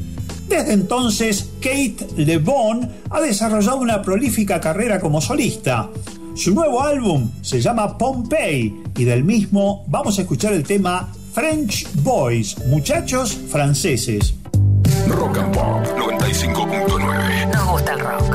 [0.48, 5.90] Desde entonces, Kate LeBon ha desarrollado una prolífica carrera como solista.
[6.34, 11.86] Su nuevo álbum se llama Pompeii y del mismo vamos a escuchar el tema French
[12.02, 14.39] Boys, muchachos franceses.
[15.10, 17.46] Rock and Pop 95.9.
[17.52, 18.29] Nos gusta el rock.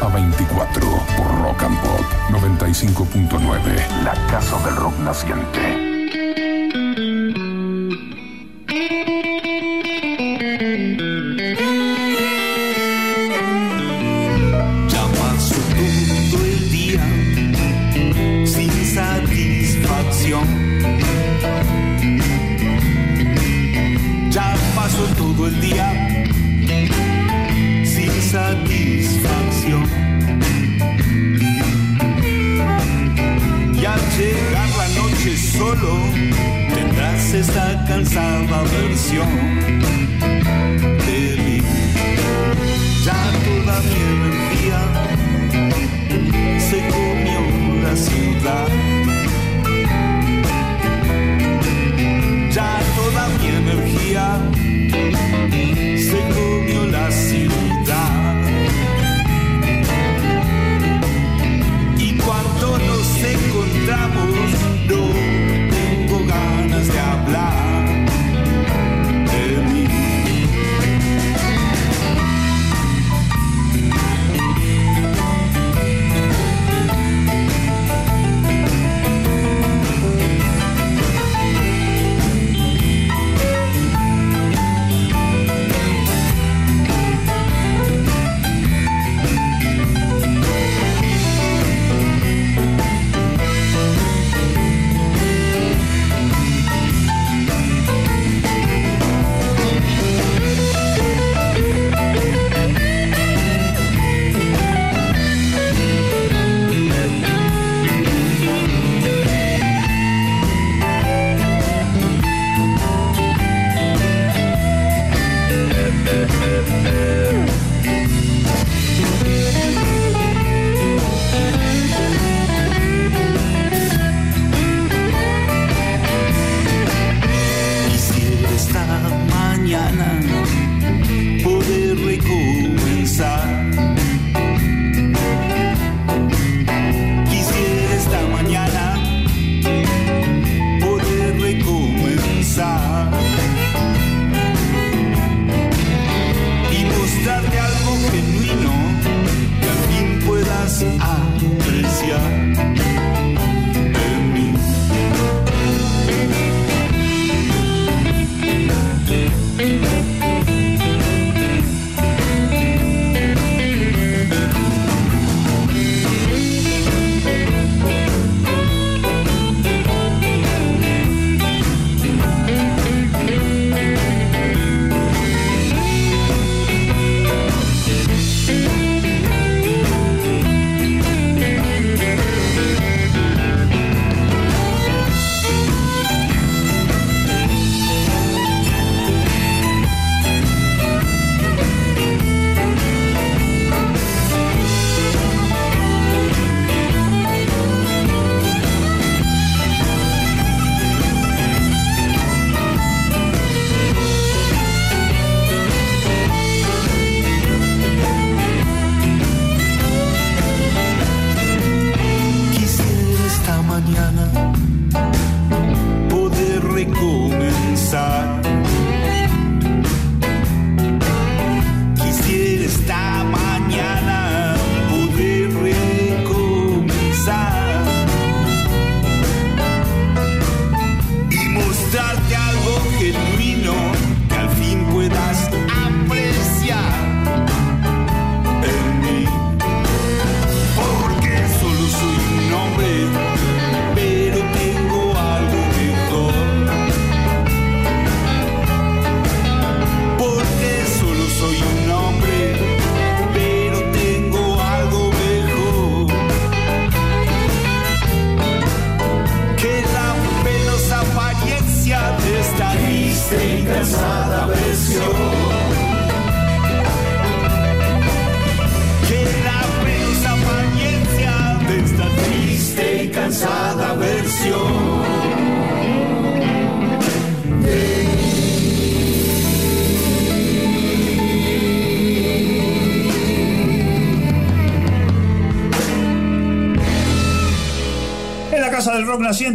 [0.00, 0.80] a 24
[1.16, 2.00] por Rock and Pop
[2.30, 5.95] 95.9, la casa del rock naciente.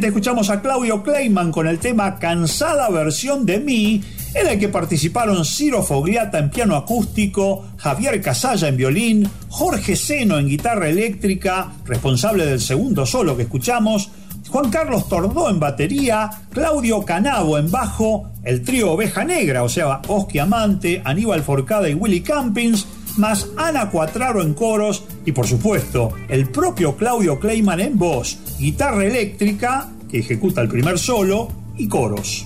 [0.07, 4.03] Escuchamos a Claudio Kleiman con el tema Cansada versión de mí,
[4.33, 10.37] en el que participaron Ciro Fogliata en piano acústico, Javier Casalla en violín, Jorge Seno
[10.37, 14.11] en guitarra eléctrica, responsable del segundo solo que escuchamos,
[14.49, 20.01] Juan Carlos Tordó en batería, Claudio Canavo en bajo, el trío Oveja Negra, o sea,
[20.07, 22.85] Oski Amante, Aníbal Forcada y Willy Campins,
[23.17, 29.03] más Ana Cuatraro en coros y por supuesto el propio Claudio Kleiman en voz guitarra
[29.05, 31.47] eléctrica, que ejecuta el primer solo,
[31.77, 32.45] y coros.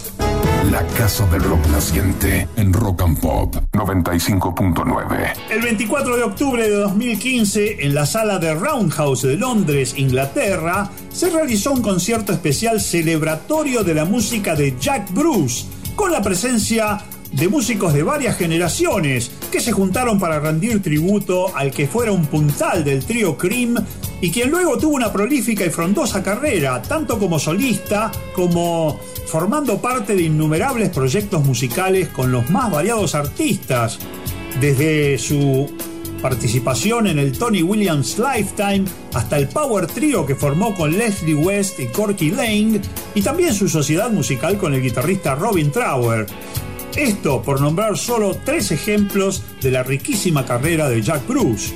[0.72, 5.34] La Casa del Rock Naciente en Rock and Pop 95.9.
[5.52, 11.30] El 24 de octubre de 2015, en la sala de Roundhouse de Londres, Inglaterra, se
[11.30, 15.66] realizó un concierto especial celebratorio de la música de Jack Bruce,
[15.96, 16.98] con la presencia
[17.36, 22.26] de músicos de varias generaciones que se juntaron para rendir tributo al que fuera un
[22.26, 23.76] puntal del trío Cream
[24.22, 30.16] y quien luego tuvo una prolífica y frondosa carrera, tanto como solista como formando parte
[30.16, 34.00] de innumerables proyectos musicales con los más variados artistas,
[34.62, 35.70] desde su
[36.22, 41.80] participación en el Tony Williams Lifetime hasta el Power Trio que formó con Leslie West
[41.80, 42.80] y Corky Lane
[43.14, 46.26] y también su sociedad musical con el guitarrista Robin Trower.
[46.96, 51.74] Esto por nombrar solo tres ejemplos de la riquísima carrera de Jack Bruce.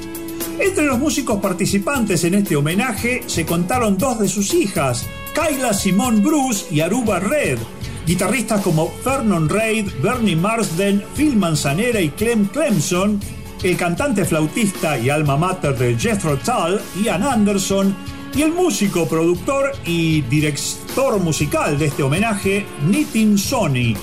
[0.58, 6.22] Entre los músicos participantes en este homenaje se contaron dos de sus hijas, Kyla Simone
[6.22, 7.60] Bruce y Aruba Red,
[8.06, 13.20] guitarristas como Vernon Reid, Bernie Marsden, Phil Manzanera y Clem Clemson,
[13.62, 17.94] el cantante flautista y alma mater de Jethro Tull, Ian Anderson,
[18.34, 23.96] y el músico, productor y director musical de este homenaje, Nitin Sony.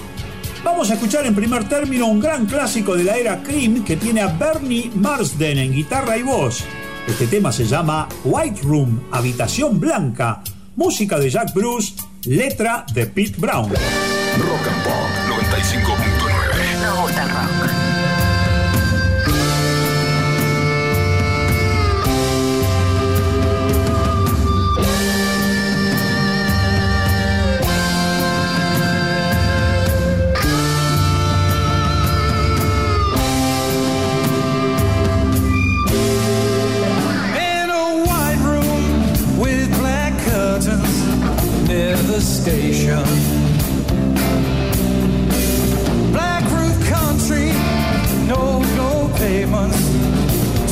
[0.67, 4.21] Vamos a escuchar en primer término un gran clásico de la era Cream que tiene
[4.21, 6.65] a Bernie Marsden en guitarra y voz.
[7.07, 10.43] Este tema se llama White Room, Habitación Blanca,
[10.75, 11.95] música de Jack Bruce,
[12.25, 13.69] letra de Pete Brown.
[13.71, 15.09] Rock and Pop
[15.55, 15.96] 95.9.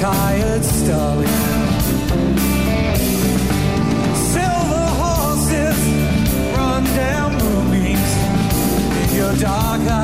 [0.05, 1.28] tired starling.
[4.35, 5.81] Silver horses
[6.55, 8.12] run down moonbeams
[9.01, 10.03] in your dark eyes.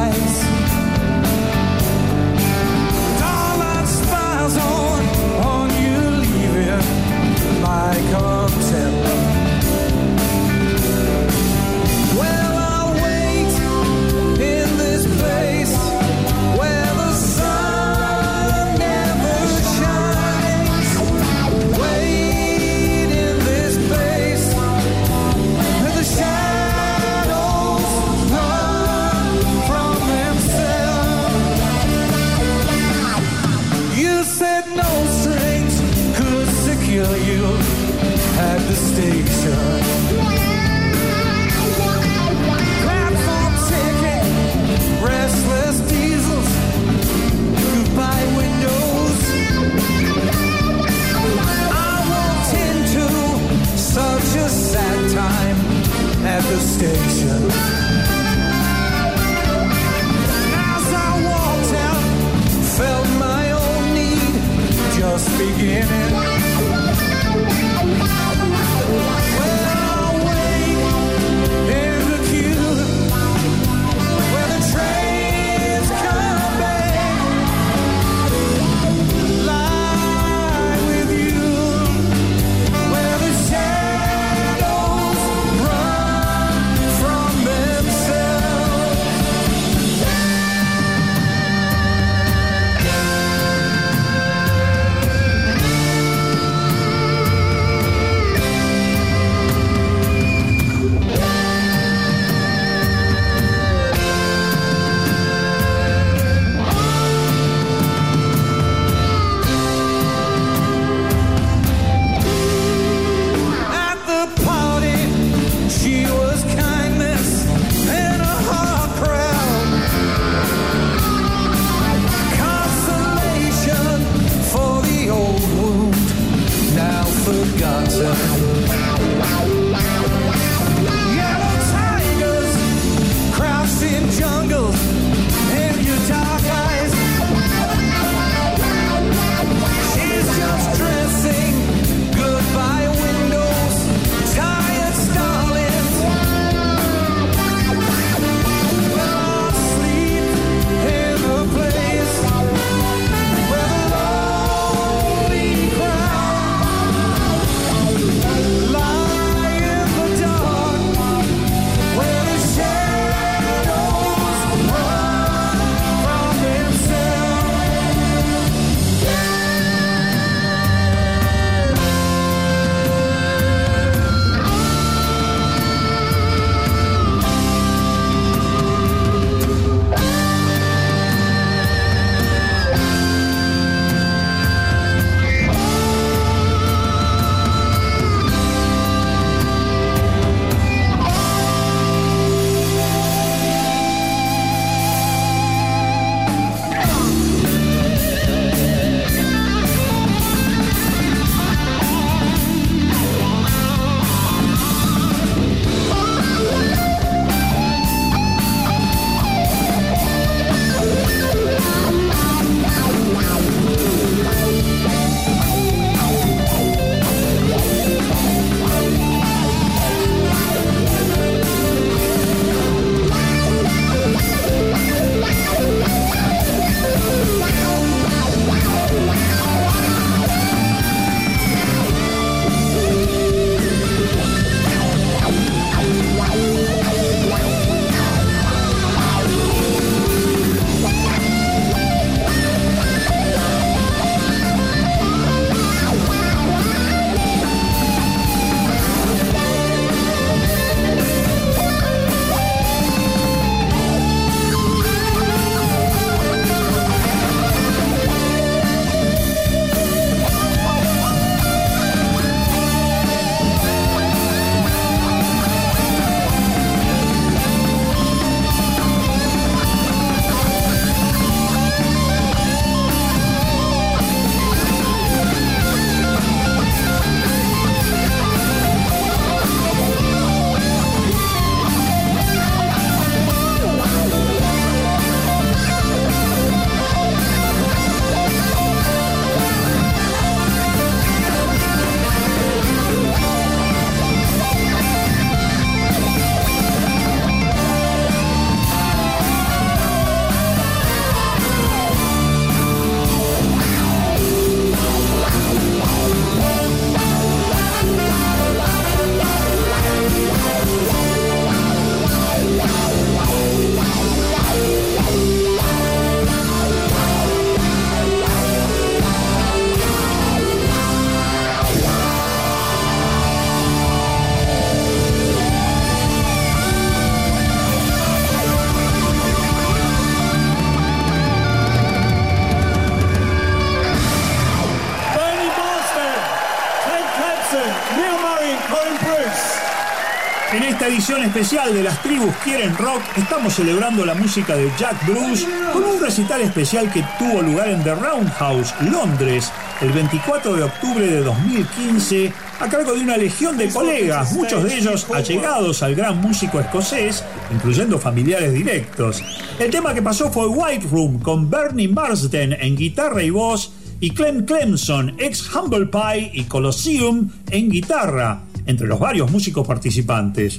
[341.50, 346.40] De Las Tribus Quieren Rock, estamos celebrando la música de Jack Bruce con un recital
[346.42, 349.50] especial que tuvo lugar en The Roundhouse, Londres,
[349.80, 354.78] el 24 de octubre de 2015, a cargo de una legión de colegas, muchos de
[354.78, 359.20] ellos allegados al gran músico escocés, incluyendo familiares directos.
[359.58, 364.10] El tema que pasó fue White Room, con Bernie Marsden en guitarra y voz, y
[364.10, 370.58] Clem Clemson, ex Humble Pie y Colosseum, en guitarra entre los varios músicos participantes.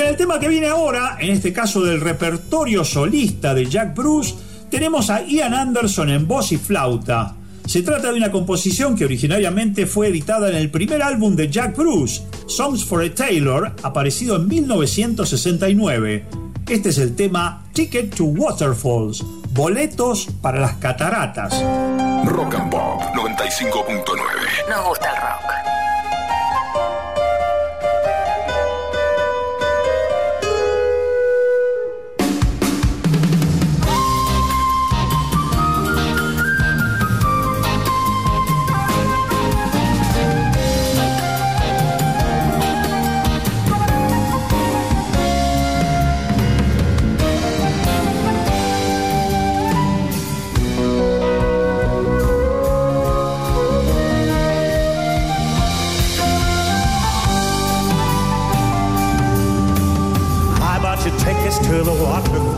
[0.00, 3.94] Y en el tema que viene ahora, en este caso del repertorio solista de Jack
[3.94, 4.34] Bruce,
[4.70, 7.34] tenemos a Ian Anderson en voz y flauta.
[7.66, 11.76] Se trata de una composición que originariamente fue editada en el primer álbum de Jack
[11.76, 16.24] Bruce, Songs for a Tailor, aparecido en 1969.
[16.66, 21.62] Este es el tema Ticket to Waterfalls, boletos para las cataratas.
[22.24, 24.04] Rock and Pop 95.9.
[24.66, 25.79] Nos gusta el rock.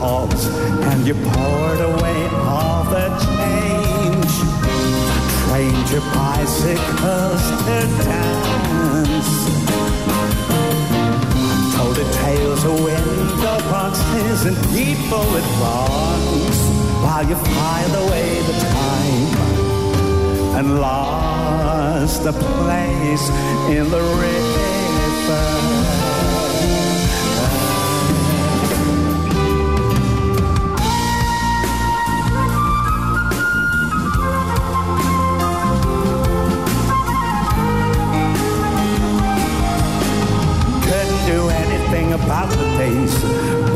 [0.02, 4.34] And you poured away all the change.
[5.46, 9.30] Trained your bicycles to dance.
[11.76, 16.58] Told the tales of window boxes and people with wrongs,
[17.04, 19.36] while you filed away the time
[20.56, 23.30] and lost the place
[23.70, 24.61] in the river.
[42.82, 43.14] Days,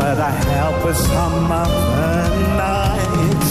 [0.00, 2.14] but I help with some of the
[2.64, 3.50] nights.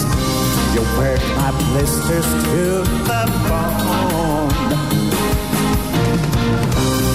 [0.73, 2.63] You work my blisters to
[3.09, 4.51] the bone,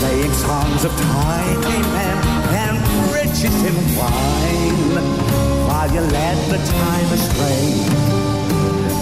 [0.00, 2.18] playing songs of tiny men
[2.64, 2.76] and
[3.16, 4.94] riches in wine,
[5.68, 7.68] while you led the time astray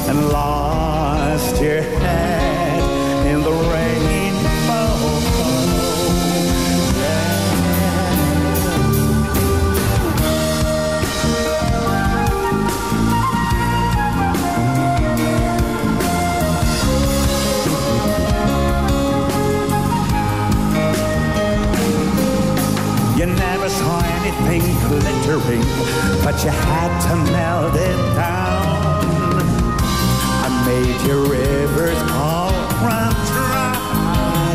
[0.09, 2.83] and lost your head
[3.33, 3.88] in the rainbow.
[23.19, 25.63] You never saw anything glittering,
[26.23, 29.43] but you had to melt it down.
[30.45, 32.53] I made your rivers all
[32.87, 34.55] run dry.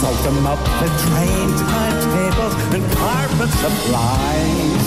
[0.00, 4.86] Sold them up the train timetables and carpet supplies.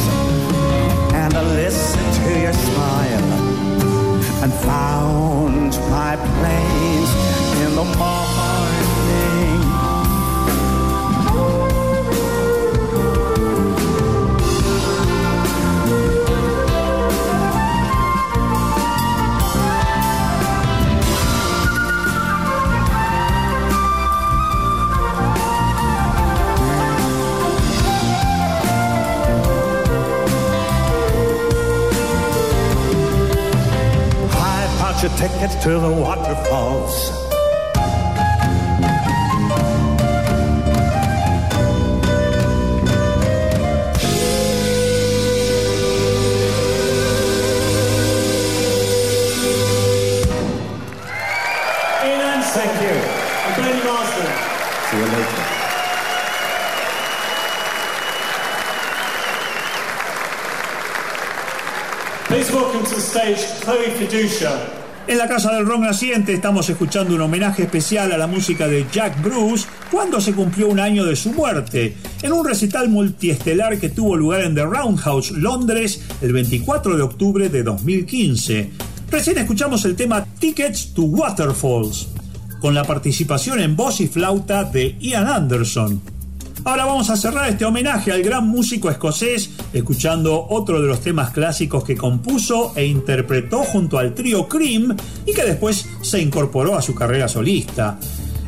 [1.13, 3.31] And I listened to your smile
[4.43, 7.11] and found my place
[7.63, 8.24] in the morning.
[35.05, 37.11] You tickets to the waterfalls.
[52.03, 52.95] Ian, thank you.
[53.45, 54.29] And Bernie Marsden.
[54.89, 55.43] See you later.
[62.25, 64.84] Please welcome to the stage Chloe Fiducia.
[65.07, 68.87] En la Casa del Rock Naciente estamos escuchando un homenaje especial a la música de
[68.91, 73.89] Jack Bruce cuando se cumplió un año de su muerte, en un recital multiestelar que
[73.89, 78.71] tuvo lugar en The Roundhouse, Londres, el 24 de octubre de 2015.
[79.11, 82.07] Recién escuchamos el tema Tickets to Waterfalls,
[82.59, 86.01] con la participación en voz y flauta de Ian Anderson.
[86.63, 91.31] Ahora vamos a cerrar este homenaje al gran músico escocés escuchando otro de los temas
[91.31, 94.95] clásicos que compuso e interpretó junto al trío Cream
[95.25, 97.99] y que después se incorporó a su carrera solista.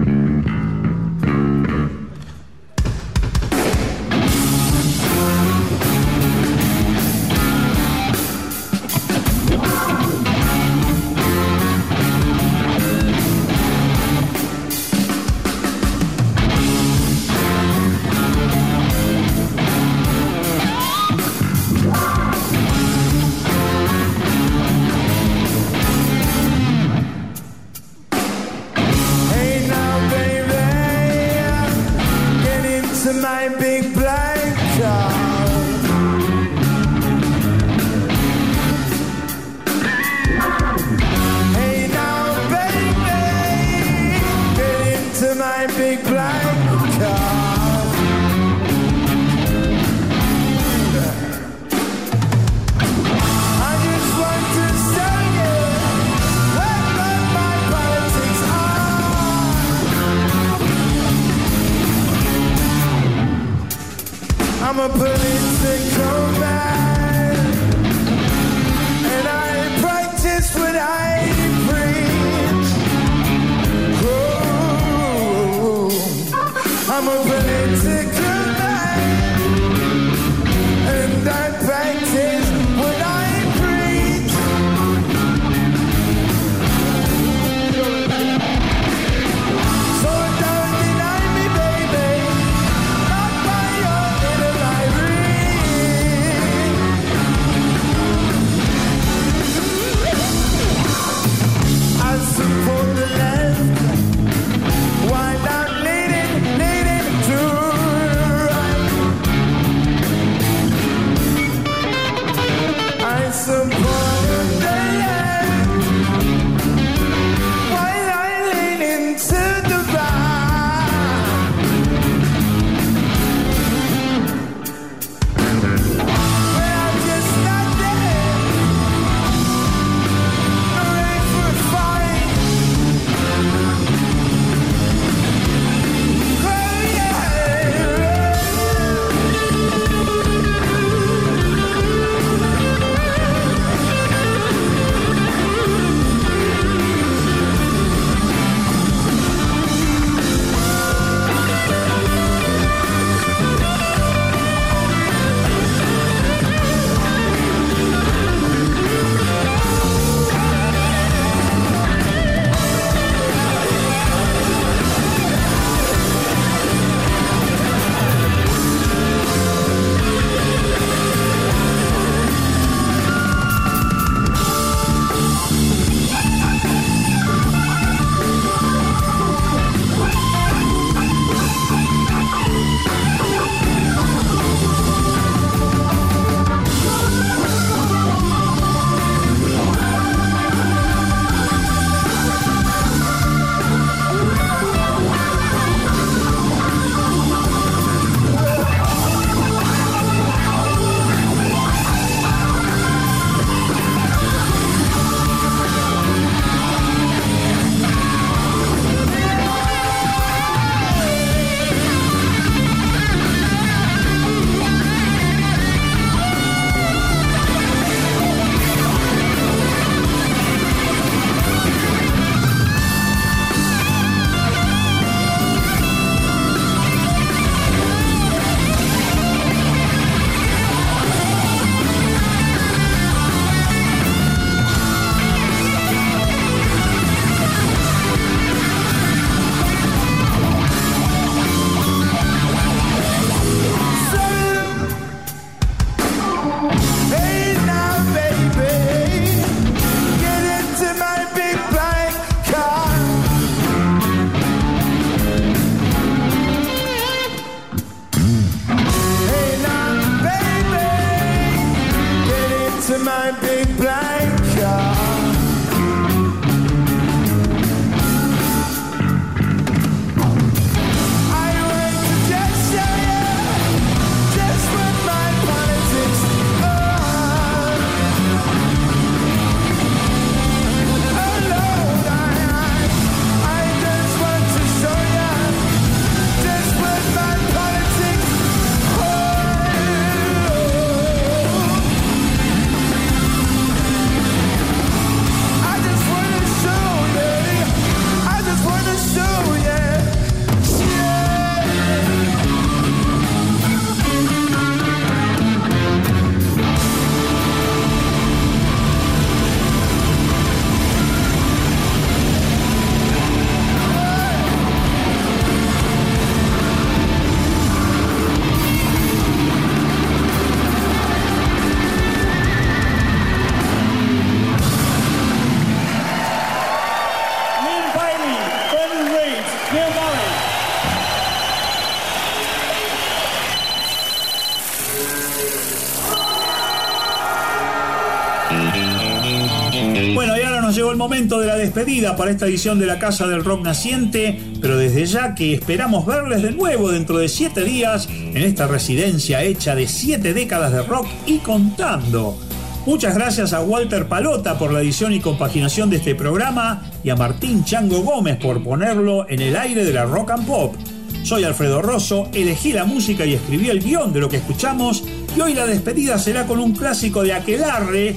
[342.15, 346.43] para esta edición de la Casa del Rock Naciente, pero desde ya que esperamos verles
[346.43, 351.07] de nuevo dentro de siete días en esta residencia hecha de siete décadas de rock
[351.25, 352.37] y contando.
[352.85, 357.15] Muchas gracias a Walter Palota por la edición y compaginación de este programa y a
[357.15, 360.75] Martín Chango Gómez por ponerlo en el aire de la rock and pop.
[361.23, 365.03] Soy Alfredo Rosso, elegí la música y escribí el guion de lo que escuchamos
[365.35, 368.15] y hoy la despedida será con un clásico de Aquelarre,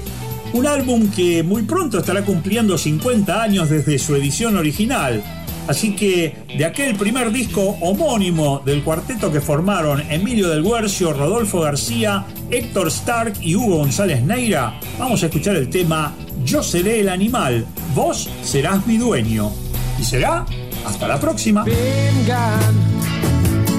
[0.52, 5.22] un álbum que muy pronto estará cumpliendo 50 años desde su edición original.
[5.68, 11.60] Así que de aquel primer disco homónimo del cuarteto que formaron Emilio del Guercio, Rodolfo
[11.60, 16.14] García, Héctor Stark y Hugo González Neira, vamos a escuchar el tema
[16.44, 17.64] Yo seré el animal,
[17.94, 19.52] vos serás mi dueño.
[20.00, 20.44] Y será
[20.84, 21.64] hasta la próxima.
[21.64, 22.74] Vengan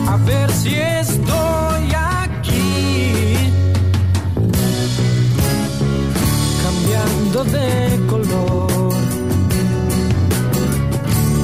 [0.07, 2.02] a ver si estoy
[7.53, 8.93] de color.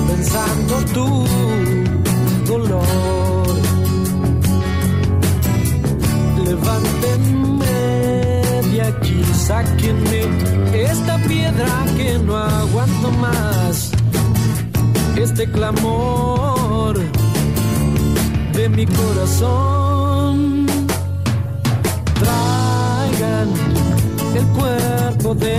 [0.10, 1.08] Pensando tu
[2.52, 3.48] dolor.
[6.46, 7.80] Levántenme
[8.72, 10.22] de aquí, sáquenme
[10.74, 13.92] esta piedra que no aguanto más
[15.16, 16.98] este clamor
[18.54, 19.89] de mi corazón.
[24.40, 25.58] El cuerpo de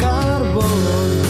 [0.00, 1.27] carbón.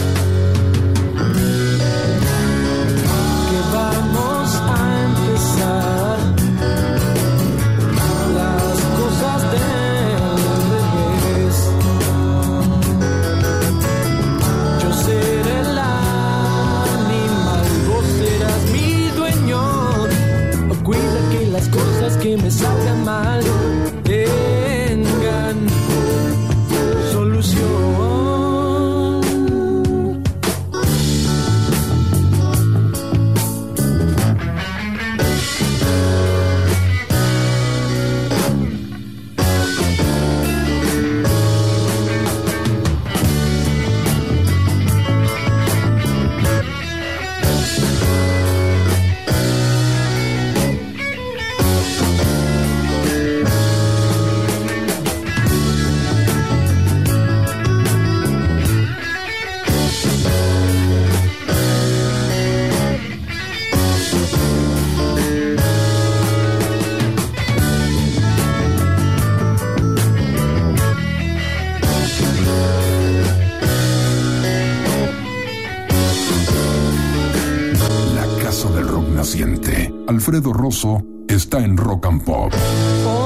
[80.29, 82.53] Alfredo Rosso está en Rock and Pop.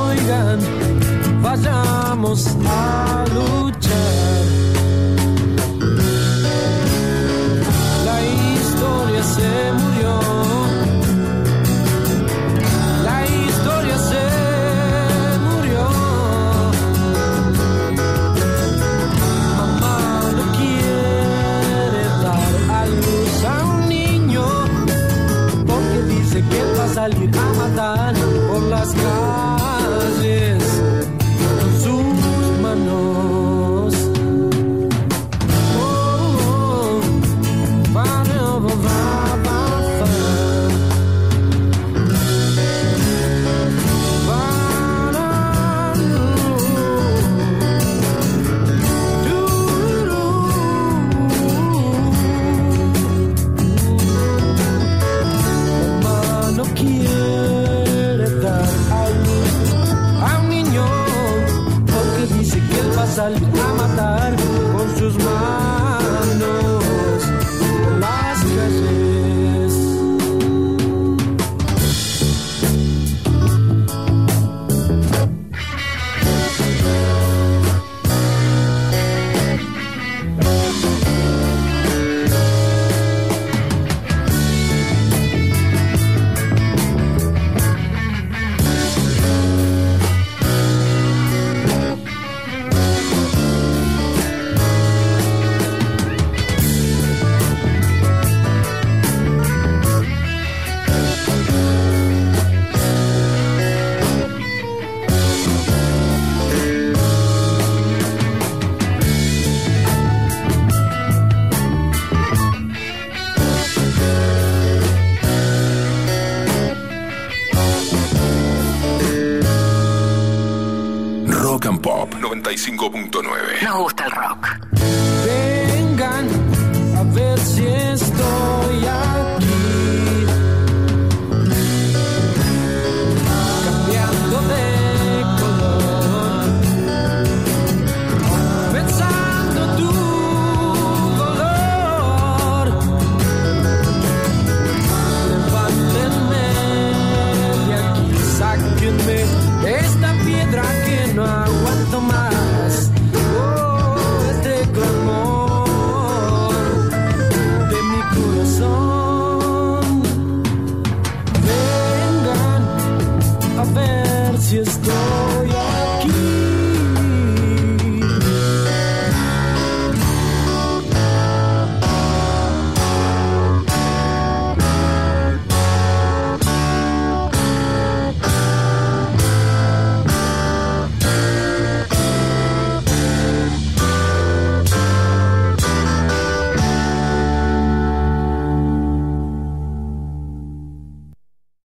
[0.07, 0.59] Oigan,
[1.41, 3.72] vayamos a luchar.